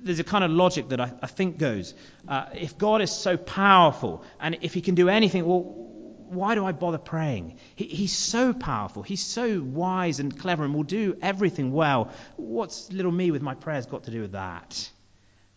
there's 0.00 0.20
a 0.20 0.24
kind 0.24 0.44
of 0.44 0.50
logic 0.52 0.90
that 0.90 1.00
I, 1.00 1.12
I 1.22 1.26
think 1.26 1.58
goes 1.58 1.92
uh, 2.28 2.46
if 2.54 2.78
God 2.78 3.02
is 3.02 3.10
so 3.10 3.36
powerful 3.36 4.22
and 4.38 4.58
if 4.60 4.74
he 4.74 4.80
can 4.80 4.94
do 4.94 5.08
anything, 5.08 5.44
well, 5.44 5.87
why 6.30 6.54
do 6.54 6.64
I 6.64 6.72
bother 6.72 6.98
praying? 6.98 7.58
He, 7.74 7.84
he's 7.84 8.12
so 8.12 8.52
powerful. 8.52 9.02
He's 9.02 9.24
so 9.24 9.60
wise 9.60 10.20
and 10.20 10.38
clever 10.38 10.64
and 10.64 10.74
will 10.74 10.82
do 10.82 11.16
everything 11.22 11.72
well. 11.72 12.10
What's 12.36 12.92
little 12.92 13.12
me 13.12 13.30
with 13.30 13.42
my 13.42 13.54
prayers 13.54 13.86
got 13.86 14.04
to 14.04 14.10
do 14.10 14.22
with 14.22 14.32
that? 14.32 14.90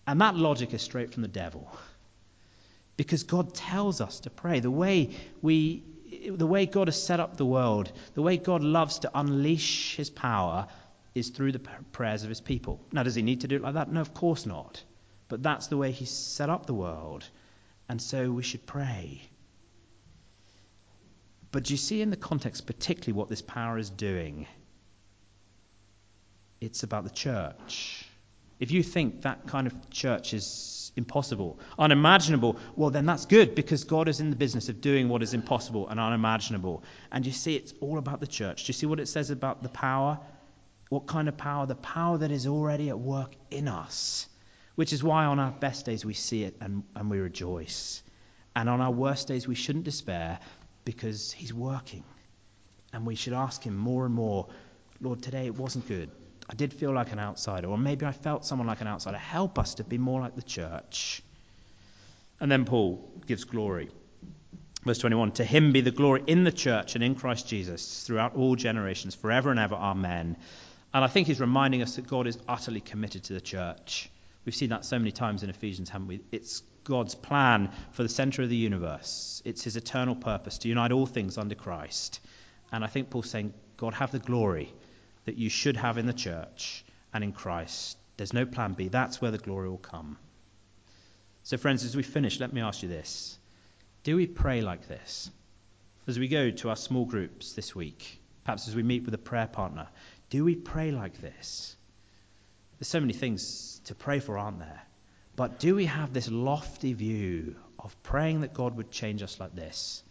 And 0.07 0.21
that 0.21 0.35
logic 0.35 0.73
is 0.73 0.81
straight 0.81 1.13
from 1.13 1.21
the 1.21 1.27
devil. 1.27 1.71
Because 2.97 3.23
God 3.23 3.53
tells 3.53 4.01
us 4.01 4.21
to 4.21 4.29
pray. 4.29 4.59
The 4.59 4.71
way 4.71 5.11
we 5.41 5.83
the 6.37 6.45
way 6.45 6.65
God 6.65 6.87
has 6.87 7.01
set 7.01 7.19
up 7.19 7.37
the 7.37 7.45
world, 7.45 7.91
the 8.13 8.21
way 8.21 8.37
God 8.37 8.61
loves 8.61 8.99
to 8.99 9.11
unleash 9.13 9.95
his 9.95 10.09
power 10.09 10.67
is 11.15 11.29
through 11.29 11.51
the 11.51 11.59
prayers 11.91 12.23
of 12.23 12.29
his 12.29 12.41
people. 12.41 12.79
Now, 12.91 13.03
does 13.03 13.15
he 13.15 13.21
need 13.21 13.41
to 13.41 13.47
do 13.47 13.55
it 13.55 13.61
like 13.61 13.73
that? 13.73 13.91
No, 13.91 14.01
of 14.01 14.13
course 14.13 14.45
not. 14.45 14.83
But 15.29 15.41
that's 15.41 15.67
the 15.67 15.77
way 15.77 15.91
he's 15.91 16.11
set 16.11 16.49
up 16.49 16.65
the 16.65 16.73
world. 16.73 17.27
And 17.89 18.01
so 18.01 18.31
we 18.31 18.43
should 18.43 18.65
pray. 18.65 19.21
But 21.51 21.63
do 21.65 21.73
you 21.73 21.77
see 21.77 22.01
in 22.01 22.09
the 22.09 22.17
context, 22.17 22.65
particularly 22.65 23.17
what 23.17 23.29
this 23.29 23.41
power 23.41 23.77
is 23.77 23.89
doing? 23.89 24.47
It's 26.61 26.83
about 26.83 27.03
the 27.03 27.09
church. 27.09 28.05
If 28.59 28.71
you 28.71 28.83
think 28.83 29.23
that 29.23 29.47
kind 29.47 29.67
of 29.67 29.89
church 29.89 30.33
is 30.33 30.91
impossible, 30.95 31.59
unimaginable, 31.79 32.57
well, 32.75 32.91
then 32.91 33.05
that's 33.05 33.25
good 33.25 33.55
because 33.55 33.83
God 33.83 34.07
is 34.07 34.19
in 34.19 34.29
the 34.29 34.35
business 34.35 34.69
of 34.69 34.81
doing 34.81 35.09
what 35.09 35.23
is 35.23 35.33
impossible 35.33 35.89
and 35.89 35.99
unimaginable. 35.99 36.83
And 37.11 37.25
you 37.25 37.31
see, 37.31 37.55
it's 37.55 37.73
all 37.81 37.97
about 37.97 38.19
the 38.19 38.27
church. 38.27 38.65
Do 38.65 38.69
you 38.69 38.73
see 38.73 38.85
what 38.85 38.99
it 38.99 39.07
says 39.07 39.31
about 39.31 39.63
the 39.63 39.69
power? 39.69 40.19
What 40.89 41.07
kind 41.07 41.27
of 41.27 41.37
power? 41.37 41.65
The 41.65 41.75
power 41.75 42.19
that 42.19 42.31
is 42.31 42.45
already 42.47 42.89
at 42.89 42.99
work 42.99 43.33
in 43.49 43.67
us. 43.67 44.27
Which 44.75 44.93
is 44.93 45.03
why 45.03 45.25
on 45.25 45.39
our 45.39 45.51
best 45.51 45.85
days 45.85 46.05
we 46.05 46.13
see 46.13 46.43
it 46.43 46.55
and, 46.61 46.83
and 46.95 47.09
we 47.09 47.19
rejoice. 47.19 48.03
And 48.55 48.69
on 48.69 48.79
our 48.79 48.91
worst 48.91 49.27
days 49.27 49.47
we 49.47 49.55
shouldn't 49.55 49.85
despair 49.85 50.39
because 50.85 51.31
He's 51.31 51.53
working. 51.53 52.03
And 52.93 53.05
we 53.05 53.15
should 53.15 53.33
ask 53.33 53.63
Him 53.63 53.77
more 53.77 54.05
and 54.05 54.13
more 54.13 54.47
Lord, 55.01 55.23
today 55.23 55.47
it 55.47 55.55
wasn't 55.55 55.87
good. 55.87 56.11
I 56.47 56.53
did 56.53 56.73
feel 56.73 56.93
like 56.93 57.11
an 57.11 57.19
outsider, 57.19 57.67
or 57.67 57.77
maybe 57.77 58.05
I 58.05 58.11
felt 58.11 58.45
someone 58.45 58.67
like 58.67 58.81
an 58.81 58.87
outsider. 58.87 59.17
Help 59.17 59.57
us 59.57 59.75
to 59.75 59.83
be 59.83 59.97
more 59.97 60.21
like 60.21 60.35
the 60.35 60.43
church. 60.43 61.23
And 62.39 62.51
then 62.51 62.65
Paul 62.65 63.09
gives 63.25 63.43
glory. 63.43 63.89
Verse 64.83 64.99
21 64.99 65.31
To 65.33 65.43
him 65.43 65.71
be 65.71 65.81
the 65.81 65.91
glory 65.91 66.23
in 66.27 66.43
the 66.43 66.51
church 66.51 66.95
and 66.95 67.03
in 67.03 67.15
Christ 67.15 67.47
Jesus 67.47 68.03
throughout 68.03 68.35
all 68.35 68.55
generations, 68.55 69.15
forever 69.15 69.49
and 69.49 69.59
ever. 69.59 69.75
Amen. 69.75 70.37
And 70.93 71.03
I 71.03 71.07
think 71.07 71.25
he's 71.27 71.39
reminding 71.39 71.81
us 71.81 71.95
that 71.95 72.07
God 72.07 72.27
is 72.27 72.37
utterly 72.47 72.81
committed 72.81 73.23
to 73.25 73.33
the 73.33 73.41
church. 73.41 74.09
We've 74.45 74.55
seen 74.55 74.69
that 74.69 74.85
so 74.85 74.99
many 74.99 75.11
times 75.11 75.41
in 75.43 75.49
Ephesians, 75.49 75.89
haven't 75.89 76.07
we? 76.07 76.21
It's 76.31 76.61
God's 76.83 77.15
plan 77.15 77.71
for 77.91 78.03
the 78.03 78.09
center 78.09 78.41
of 78.41 78.49
the 78.49 78.55
universe. 78.55 79.41
It's 79.45 79.63
his 79.63 79.75
eternal 79.75 80.15
purpose 80.15 80.59
to 80.59 80.67
unite 80.67 80.91
all 80.91 81.05
things 81.05 81.37
under 81.37 81.55
Christ. 81.55 82.19
And 82.71 82.83
I 82.83 82.87
think 82.87 83.09
Paul's 83.09 83.29
saying, 83.29 83.53
God, 83.77 83.93
have 83.93 84.11
the 84.11 84.19
glory 84.19 84.73
that 85.25 85.37
you 85.37 85.49
should 85.49 85.77
have 85.77 85.97
in 85.97 86.05
the 86.05 86.13
church 86.13 86.83
and 87.13 87.23
in 87.23 87.31
Christ. 87.31 87.97
There's 88.17 88.33
no 88.33 88.45
plan 88.45 88.73
B. 88.73 88.87
That's 88.87 89.21
where 89.21 89.31
the 89.31 89.37
glory 89.37 89.69
will 89.69 89.77
come. 89.77 90.17
So, 91.43 91.57
friends, 91.57 91.83
as 91.83 91.95
we 91.95 92.03
finish, 92.03 92.39
let 92.39 92.53
me 92.53 92.61
ask 92.61 92.83
you 92.83 92.89
this 92.89 93.37
Do 94.03 94.15
we 94.15 94.27
pray 94.27 94.61
like 94.61 94.87
this? 94.87 95.29
As 96.07 96.17
we 96.17 96.27
go 96.27 96.51
to 96.51 96.69
our 96.69 96.75
small 96.75 97.05
groups 97.05 97.53
this 97.53 97.75
week, 97.75 98.19
perhaps 98.43 98.67
as 98.67 98.75
we 98.75 98.83
meet 98.83 99.05
with 99.05 99.13
a 99.13 99.19
prayer 99.19 99.47
partner, 99.47 99.87
do 100.29 100.43
we 100.43 100.55
pray 100.55 100.91
like 100.91 101.21
this? 101.21 101.75
There's 102.79 102.87
so 102.87 102.99
many 102.99 103.13
things 103.13 103.81
to 103.85 103.95
pray 103.95 104.19
for, 104.19 104.37
aren't 104.37 104.59
there? 104.59 104.81
But 105.41 105.57
do 105.57 105.73
we 105.73 105.87
have 105.87 106.13
this 106.13 106.29
lofty 106.29 106.93
view 106.93 107.55
of 107.79 108.03
praying 108.03 108.41
that 108.41 108.53
God 108.53 108.77
would 108.77 108.91
change 108.91 109.23
us 109.23 109.39
like 109.39 109.55
this? 109.55 110.03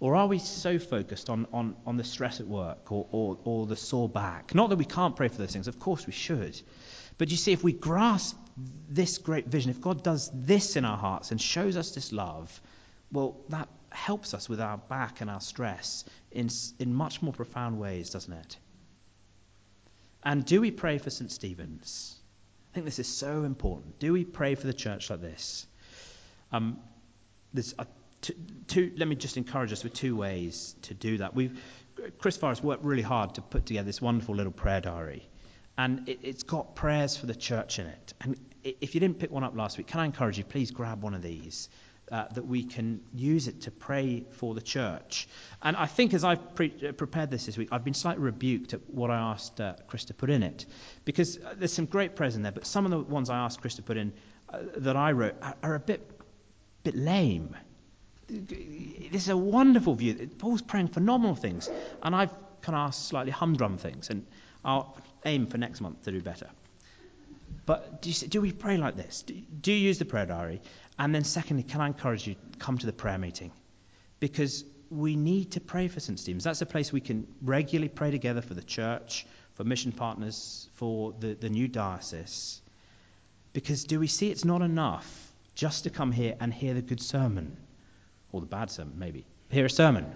Or 0.00 0.16
are 0.16 0.26
we 0.26 0.38
so 0.38 0.78
focused 0.78 1.28
on, 1.28 1.46
on, 1.52 1.76
on 1.84 1.98
the 1.98 2.04
stress 2.04 2.40
at 2.40 2.46
work 2.46 2.90
or, 2.90 3.06
or, 3.12 3.36
or 3.44 3.66
the 3.66 3.76
sore 3.76 4.08
back? 4.08 4.54
Not 4.54 4.70
that 4.70 4.76
we 4.76 4.86
can't 4.86 5.14
pray 5.14 5.28
for 5.28 5.36
those 5.36 5.52
things, 5.52 5.68
of 5.68 5.78
course 5.78 6.06
we 6.06 6.14
should. 6.14 6.58
But 7.18 7.30
you 7.30 7.36
see, 7.36 7.52
if 7.52 7.62
we 7.62 7.74
grasp 7.74 8.38
this 8.88 9.18
great 9.18 9.46
vision, 9.46 9.70
if 9.70 9.82
God 9.82 10.02
does 10.02 10.30
this 10.32 10.74
in 10.76 10.86
our 10.86 10.96
hearts 10.96 11.32
and 11.32 11.38
shows 11.38 11.76
us 11.76 11.90
this 11.90 12.10
love, 12.10 12.58
well, 13.12 13.36
that 13.50 13.68
helps 13.90 14.32
us 14.32 14.48
with 14.48 14.62
our 14.62 14.78
back 14.78 15.20
and 15.20 15.28
our 15.28 15.42
stress 15.42 16.02
in, 16.30 16.48
in 16.78 16.94
much 16.94 17.20
more 17.20 17.34
profound 17.34 17.78
ways, 17.78 18.08
doesn't 18.08 18.32
it? 18.32 18.56
And 20.24 20.46
do 20.46 20.62
we 20.62 20.70
pray 20.70 20.96
for 20.96 21.10
St. 21.10 21.30
Stephen's? 21.30 22.16
I 22.72 22.74
think 22.74 22.86
this 22.86 22.98
is 22.98 23.06
so 23.06 23.44
important. 23.44 23.98
Do 23.98 24.14
we 24.14 24.24
pray 24.24 24.54
for 24.54 24.66
the 24.66 24.72
church 24.72 25.10
like 25.10 25.20
this? 25.20 25.66
Um, 26.52 26.78
there's 27.52 27.74
two, 28.66 28.92
let 28.96 29.08
me 29.08 29.14
just 29.14 29.36
encourage 29.36 29.72
us 29.72 29.84
with 29.84 29.92
two 29.92 30.16
ways 30.16 30.74
to 30.82 30.94
do 30.94 31.18
that. 31.18 31.34
We've, 31.34 31.62
Chris 32.18 32.38
Forrest 32.38 32.64
worked 32.64 32.82
really 32.82 33.02
hard 33.02 33.34
to 33.34 33.42
put 33.42 33.66
together 33.66 33.84
this 33.84 34.00
wonderful 34.00 34.34
little 34.34 34.52
prayer 34.52 34.80
diary. 34.80 35.28
And 35.76 36.08
it, 36.08 36.20
it's 36.22 36.42
got 36.42 36.74
prayers 36.74 37.14
for 37.14 37.26
the 37.26 37.34
church 37.34 37.78
in 37.78 37.86
it. 37.86 38.14
And 38.22 38.38
if 38.64 38.94
you 38.94 39.00
didn't 39.00 39.18
pick 39.18 39.30
one 39.30 39.44
up 39.44 39.54
last 39.54 39.76
week, 39.76 39.86
can 39.86 40.00
I 40.00 40.06
encourage 40.06 40.38
you, 40.38 40.44
please 40.44 40.70
grab 40.70 41.02
one 41.02 41.12
of 41.12 41.20
these 41.20 41.68
uh, 42.10 42.26
that 42.34 42.46
we 42.46 42.64
can 42.64 43.00
use 43.14 43.48
it 43.48 43.62
to 43.62 43.70
pray 43.70 44.24
for 44.32 44.54
the 44.54 44.60
church. 44.60 45.28
And 45.62 45.76
I 45.76 45.86
think 45.86 46.14
as 46.14 46.24
I've 46.24 46.54
pre- 46.54 46.74
uh, 46.88 46.92
prepared 46.92 47.30
this 47.30 47.46
this 47.46 47.56
week, 47.56 47.68
I've 47.72 47.84
been 47.84 47.94
slightly 47.94 48.22
rebuked 48.22 48.74
at 48.74 48.80
what 48.90 49.10
I 49.10 49.16
asked 49.16 49.60
uh, 49.60 49.74
Chris 49.86 50.04
to 50.06 50.14
put 50.14 50.28
in 50.30 50.42
it. 50.42 50.66
Because 51.04 51.38
uh, 51.38 51.54
there's 51.56 51.72
some 51.72 51.86
great 51.86 52.16
prayers 52.16 52.36
in 52.36 52.42
there, 52.42 52.52
but 52.52 52.66
some 52.66 52.84
of 52.84 52.90
the 52.90 53.00
ones 53.00 53.30
I 53.30 53.38
asked 53.38 53.60
Chris 53.60 53.76
to 53.76 53.82
put 53.82 53.96
in 53.96 54.12
uh, 54.48 54.58
that 54.78 54.96
I 54.96 55.12
wrote 55.12 55.36
are, 55.40 55.56
are 55.62 55.74
a 55.74 55.80
bit, 55.80 56.10
bit 56.82 56.96
lame. 56.96 57.56
This 58.28 59.22
is 59.22 59.28
a 59.28 59.36
wonderful 59.36 59.94
view. 59.94 60.28
Paul's 60.38 60.62
praying 60.62 60.88
phenomenal 60.88 61.34
things, 61.34 61.70
and 62.02 62.14
I've 62.14 62.32
kind 62.62 62.76
of 62.76 62.88
asked 62.88 63.08
slightly 63.08 63.32
humdrum 63.32 63.78
things, 63.78 64.10
and 64.10 64.26
I'll 64.64 64.96
aim 65.24 65.46
for 65.46 65.58
next 65.58 65.80
month 65.80 66.02
to 66.04 66.12
do 66.12 66.20
better. 66.20 66.48
But 67.64 68.02
do, 68.02 68.10
you, 68.10 68.28
do 68.28 68.40
we 68.40 68.52
pray 68.52 68.76
like 68.76 68.96
this? 68.96 69.22
Do, 69.22 69.34
do, 69.60 69.72
you 69.72 69.78
use 69.78 69.98
the 69.98 70.04
prayer 70.04 70.26
diary? 70.26 70.60
And 70.98 71.14
then, 71.14 71.24
secondly, 71.24 71.62
can 71.62 71.80
I 71.80 71.86
encourage 71.86 72.26
you 72.26 72.34
to 72.34 72.58
come 72.58 72.78
to 72.78 72.86
the 72.86 72.92
prayer 72.92 73.18
meeting? 73.18 73.52
Because 74.20 74.64
we 74.90 75.16
need 75.16 75.52
to 75.52 75.60
pray 75.60 75.88
for 75.88 76.00
St. 76.00 76.18
Stephen's. 76.18 76.44
That's 76.44 76.60
a 76.60 76.66
place 76.66 76.92
we 76.92 77.00
can 77.00 77.26
regularly 77.40 77.88
pray 77.88 78.10
together 78.10 78.42
for 78.42 78.54
the 78.54 78.62
church, 78.62 79.26
for 79.54 79.64
mission 79.64 79.92
partners, 79.92 80.68
for 80.74 81.14
the, 81.18 81.34
the 81.34 81.48
new 81.48 81.68
diocese. 81.68 82.60
Because 83.52 83.84
do 83.84 84.00
we 84.00 84.06
see 84.06 84.30
it's 84.30 84.44
not 84.44 84.62
enough 84.62 85.32
just 85.54 85.84
to 85.84 85.90
come 85.90 86.12
here 86.12 86.34
and 86.40 86.52
hear 86.52 86.74
the 86.74 86.82
good 86.82 87.00
sermon, 87.00 87.56
or 88.32 88.40
the 88.40 88.46
bad 88.46 88.70
sermon, 88.70 88.94
maybe? 88.98 89.24
Hear 89.50 89.66
a 89.66 89.70
sermon. 89.70 90.06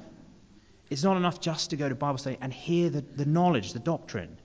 It's 0.91 1.03
not 1.03 1.17
enough 1.17 1.41
just 1.41 1.71
to 1.71 1.77
go 1.77 1.89
to 1.89 1.95
Bible 1.95 2.19
study 2.19 2.39
and 2.41 2.53
hear 2.53 2.91
the, 2.91 3.01
the 3.01 3.27
knowledge, 3.27 3.73
the 3.73 3.79
doctrine. 3.79 4.39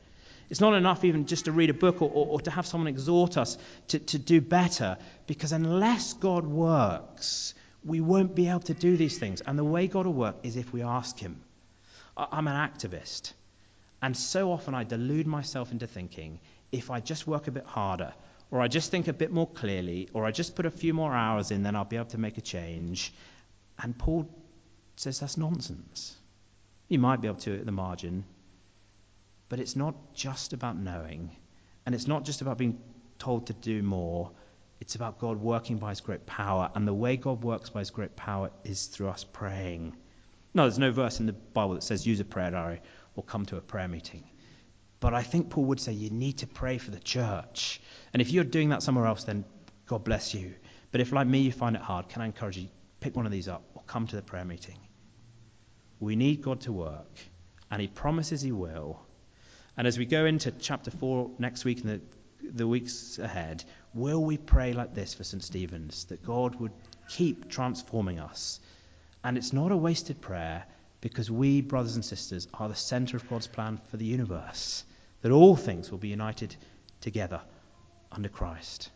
It's 0.51 0.59
not 0.59 0.73
enough 0.73 1.05
even 1.05 1.27
just 1.27 1.45
to 1.45 1.53
read 1.53 1.69
a 1.69 1.73
book 1.73 2.01
or, 2.01 2.09
or, 2.13 2.27
or 2.27 2.41
to 2.41 2.51
have 2.51 2.65
someone 2.65 2.89
exhort 2.89 3.37
us 3.37 3.57
to, 3.87 3.99
to 3.99 4.19
do 4.19 4.41
better, 4.41 4.97
because 5.25 5.53
unless 5.53 6.11
God 6.11 6.45
works, 6.45 7.53
we 7.85 8.01
won't 8.01 8.35
be 8.35 8.49
able 8.49 8.59
to 8.59 8.73
do 8.73 8.97
these 8.97 9.17
things. 9.17 9.39
And 9.39 9.57
the 9.57 9.63
way 9.63 9.87
God 9.87 10.05
will 10.07 10.13
work 10.13 10.35
is 10.43 10.57
if 10.57 10.73
we 10.73 10.83
ask 10.83 11.17
Him. 11.17 11.41
I'm 12.17 12.49
an 12.49 12.69
activist. 12.69 13.31
And 14.01 14.17
so 14.17 14.51
often 14.51 14.75
I 14.75 14.83
delude 14.83 15.25
myself 15.25 15.71
into 15.71 15.87
thinking 15.87 16.41
if 16.69 16.91
I 16.91 16.99
just 16.99 17.25
work 17.25 17.47
a 17.47 17.51
bit 17.51 17.65
harder, 17.65 18.13
or 18.51 18.59
I 18.59 18.67
just 18.67 18.91
think 18.91 19.07
a 19.07 19.13
bit 19.13 19.31
more 19.31 19.47
clearly, 19.47 20.09
or 20.11 20.25
I 20.25 20.31
just 20.31 20.55
put 20.55 20.65
a 20.65 20.71
few 20.71 20.93
more 20.93 21.13
hours 21.13 21.51
in, 21.51 21.63
then 21.63 21.77
I'll 21.77 21.85
be 21.85 21.95
able 21.95 22.07
to 22.07 22.17
make 22.17 22.37
a 22.37 22.41
change. 22.41 23.13
And 23.81 23.97
Paul 23.97 24.27
says 24.97 25.21
that's 25.21 25.37
nonsense. 25.37 26.13
You 26.89 26.99
might 26.99 27.21
be 27.21 27.29
able 27.29 27.39
to 27.39 27.57
at 27.57 27.65
the 27.65 27.71
margin, 27.71 28.25
but 29.51 29.59
it's 29.59 29.75
not 29.75 30.13
just 30.13 30.53
about 30.53 30.77
knowing, 30.77 31.29
and 31.85 31.93
it's 31.93 32.07
not 32.07 32.23
just 32.23 32.39
about 32.39 32.57
being 32.57 32.79
told 33.19 33.47
to 33.47 33.53
do 33.53 33.83
more. 33.83 34.31
It's 34.79 34.95
about 34.95 35.19
God 35.19 35.41
working 35.41 35.77
by 35.77 35.89
his 35.89 35.99
great 35.99 36.25
power. 36.25 36.71
And 36.73 36.87
the 36.87 36.93
way 36.93 37.17
God 37.17 37.43
works 37.43 37.69
by 37.69 37.79
his 37.79 37.89
great 37.89 38.15
power 38.15 38.49
is 38.63 38.85
through 38.85 39.09
us 39.09 39.25
praying. 39.25 39.93
No, 40.53 40.63
there's 40.63 40.79
no 40.79 40.93
verse 40.93 41.19
in 41.19 41.25
the 41.25 41.33
Bible 41.33 41.73
that 41.73 41.83
says 41.83 42.07
use 42.07 42.21
a 42.21 42.23
prayer 42.23 42.51
diary 42.51 42.79
or 43.17 43.25
come 43.25 43.45
to 43.47 43.57
a 43.57 43.59
prayer 43.59 43.89
meeting. 43.89 44.23
But 45.01 45.13
I 45.13 45.21
think 45.21 45.49
Paul 45.49 45.65
would 45.65 45.81
say 45.81 45.91
you 45.91 46.11
need 46.11 46.37
to 46.37 46.47
pray 46.47 46.77
for 46.77 46.91
the 46.91 46.99
church. 46.99 47.81
And 48.13 48.21
if 48.21 48.31
you're 48.31 48.45
doing 48.45 48.69
that 48.69 48.81
somewhere 48.81 49.05
else, 49.05 49.25
then 49.25 49.43
God 49.85 50.05
bless 50.05 50.33
you. 50.33 50.53
But 50.93 51.01
if, 51.01 51.11
like 51.11 51.27
me, 51.27 51.39
you 51.39 51.51
find 51.51 51.75
it 51.75 51.81
hard, 51.81 52.07
can 52.07 52.21
I 52.21 52.25
encourage 52.25 52.57
you, 52.57 52.69
pick 53.01 53.17
one 53.17 53.25
of 53.25 53.33
these 53.33 53.49
up 53.49 53.63
or 53.75 53.83
come 53.85 54.07
to 54.07 54.15
the 54.15 54.21
prayer 54.21 54.45
meeting? 54.45 54.79
We 55.99 56.15
need 56.15 56.41
God 56.41 56.61
to 56.61 56.71
work, 56.71 57.19
and 57.69 57.81
He 57.81 57.89
promises 57.89 58.41
He 58.41 58.53
will. 58.53 59.01
And 59.77 59.88
as 59.88 59.97
we 59.97 60.05
go 60.05 60.25
into 60.25 60.51
chapter 60.51 60.91
4 60.91 61.31
next 61.39 61.65
week 61.65 61.81
and 61.81 61.89
the, 61.89 62.01
the 62.53 62.67
weeks 62.67 63.19
ahead, 63.19 63.63
will 63.93 64.23
we 64.23 64.38
pray 64.38 64.73
like 64.73 64.93
this 64.93 65.13
for 65.13 65.23
St. 65.23 65.43
Stephen's, 65.43 66.05
that 66.05 66.23
God 66.23 66.55
would 66.55 66.73
keep 67.10 67.49
transforming 67.49 68.19
us? 68.19 68.60
And 69.23 69.38
it's 69.38 69.53
not 69.53 69.71
a 69.71 69.77
wasted 69.77 70.21
prayer 70.21 70.65
because 70.99 71.31
we, 71.31 71.62
brothers 71.62 71.95
and 71.95 72.05
sisters, 72.05 72.47
are 72.53 72.69
the 72.69 72.75
center 72.75 73.17
of 73.17 73.27
God's 73.29 73.47
plan 73.47 73.79
for 73.89 73.97
the 73.97 74.05
universe, 74.05 74.84
that 75.21 75.31
all 75.31 75.55
things 75.55 75.89
will 75.89 75.97
be 75.97 76.10
united 76.10 76.55
together 77.01 77.41
under 78.12 78.29
Christ. 78.29 78.89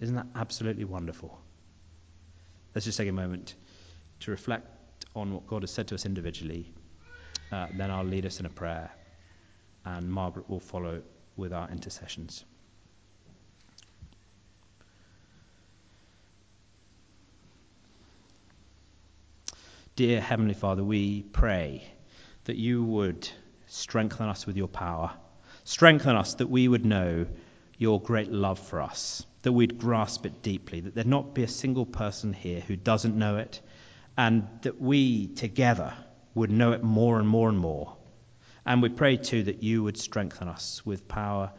Isn't 0.00 0.14
that 0.16 0.26
absolutely 0.34 0.84
wonderful? 0.84 1.38
Let's 2.74 2.86
just 2.86 2.96
take 2.96 3.08
a 3.08 3.12
moment 3.12 3.54
to 4.20 4.30
reflect 4.30 4.66
on 5.14 5.34
what 5.34 5.46
God 5.46 5.62
has 5.62 5.70
said 5.70 5.88
to 5.88 5.94
us 5.94 6.06
individually. 6.06 6.72
Uh, 7.52 7.66
then 7.74 7.90
I'll 7.90 8.04
lead 8.04 8.26
us 8.26 8.40
in 8.40 8.46
a 8.46 8.50
prayer, 8.50 8.90
and 9.84 10.10
Margaret 10.10 10.48
will 10.48 10.60
follow 10.60 11.02
with 11.36 11.52
our 11.52 11.70
intercessions. 11.70 12.44
Dear 19.96 20.20
Heavenly 20.20 20.54
Father, 20.54 20.82
we 20.82 21.22
pray 21.22 21.84
that 22.44 22.56
you 22.56 22.82
would 22.84 23.28
strengthen 23.66 24.28
us 24.28 24.46
with 24.46 24.56
your 24.56 24.68
power. 24.68 25.12
Strengthen 25.64 26.16
us 26.16 26.34
that 26.34 26.48
we 26.48 26.68
would 26.68 26.86
know 26.86 27.26
your 27.76 28.00
great 28.00 28.30
love 28.30 28.58
for 28.58 28.80
us, 28.80 29.24
that 29.42 29.52
we'd 29.52 29.78
grasp 29.78 30.26
it 30.26 30.42
deeply, 30.42 30.80
that 30.80 30.94
there'd 30.94 31.06
not 31.06 31.34
be 31.34 31.42
a 31.42 31.48
single 31.48 31.86
person 31.86 32.32
here 32.32 32.60
who 32.60 32.76
doesn't 32.76 33.16
know 33.16 33.36
it, 33.36 33.60
and 34.16 34.46
that 34.62 34.80
we 34.80 35.26
together 35.28 35.92
would 36.34 36.50
know 36.50 36.72
it 36.72 36.82
more 36.82 37.18
and 37.18 37.28
more 37.28 37.48
and 37.48 37.58
more. 37.58 37.96
And 38.70 38.82
we 38.82 38.88
pray 38.88 39.16
too 39.16 39.42
that 39.42 39.62
you 39.62 39.82
would 39.82 39.98
strengthen 39.98 40.48
us 40.48 40.86
with 40.86 41.08
power 41.08 41.50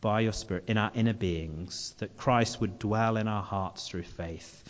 by 0.00 0.20
your 0.20 0.32
Spirit 0.32 0.64
in 0.68 0.78
our 0.78 0.90
inner 0.94 1.14
beings, 1.14 1.94
that 1.98 2.16
Christ 2.16 2.60
would 2.60 2.78
dwell 2.78 3.16
in 3.16 3.26
our 3.26 3.42
hearts 3.42 3.88
through 3.88 4.04
faith 4.04 4.62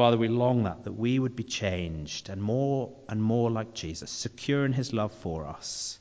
Father, 0.00 0.16
we 0.16 0.28
long 0.28 0.62
that, 0.62 0.84
that 0.84 0.92
we 0.92 1.18
would 1.18 1.36
be 1.36 1.44
changed 1.44 2.30
and 2.30 2.42
more 2.42 2.90
and 3.06 3.22
more 3.22 3.50
like 3.50 3.74
Jesus, 3.74 4.10
secure 4.10 4.64
in 4.64 4.72
his 4.72 4.94
love 4.94 5.12
for 5.12 5.46
us. 5.46 5.98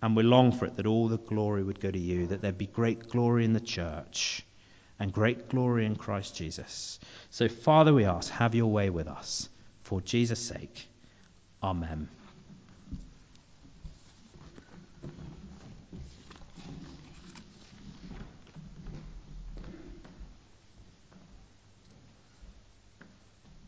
And 0.00 0.16
we 0.16 0.22
long 0.22 0.52
for 0.52 0.64
it 0.64 0.76
that 0.76 0.86
all 0.86 1.08
the 1.08 1.18
glory 1.18 1.62
would 1.62 1.78
go 1.78 1.90
to 1.90 1.98
you, 1.98 2.28
that 2.28 2.40
there'd 2.40 2.56
be 2.56 2.66
great 2.66 3.10
glory 3.10 3.44
in 3.44 3.52
the 3.52 3.60
church 3.60 4.42
and 4.98 5.12
great 5.12 5.50
glory 5.50 5.84
in 5.84 5.96
Christ 5.96 6.34
Jesus. 6.34 6.98
So, 7.28 7.46
Father, 7.48 7.92
we 7.92 8.06
ask, 8.06 8.32
have 8.32 8.54
your 8.54 8.70
way 8.70 8.88
with 8.88 9.06
us. 9.06 9.50
For 9.82 10.00
Jesus' 10.00 10.40
sake, 10.40 10.88
Amen. 11.62 12.08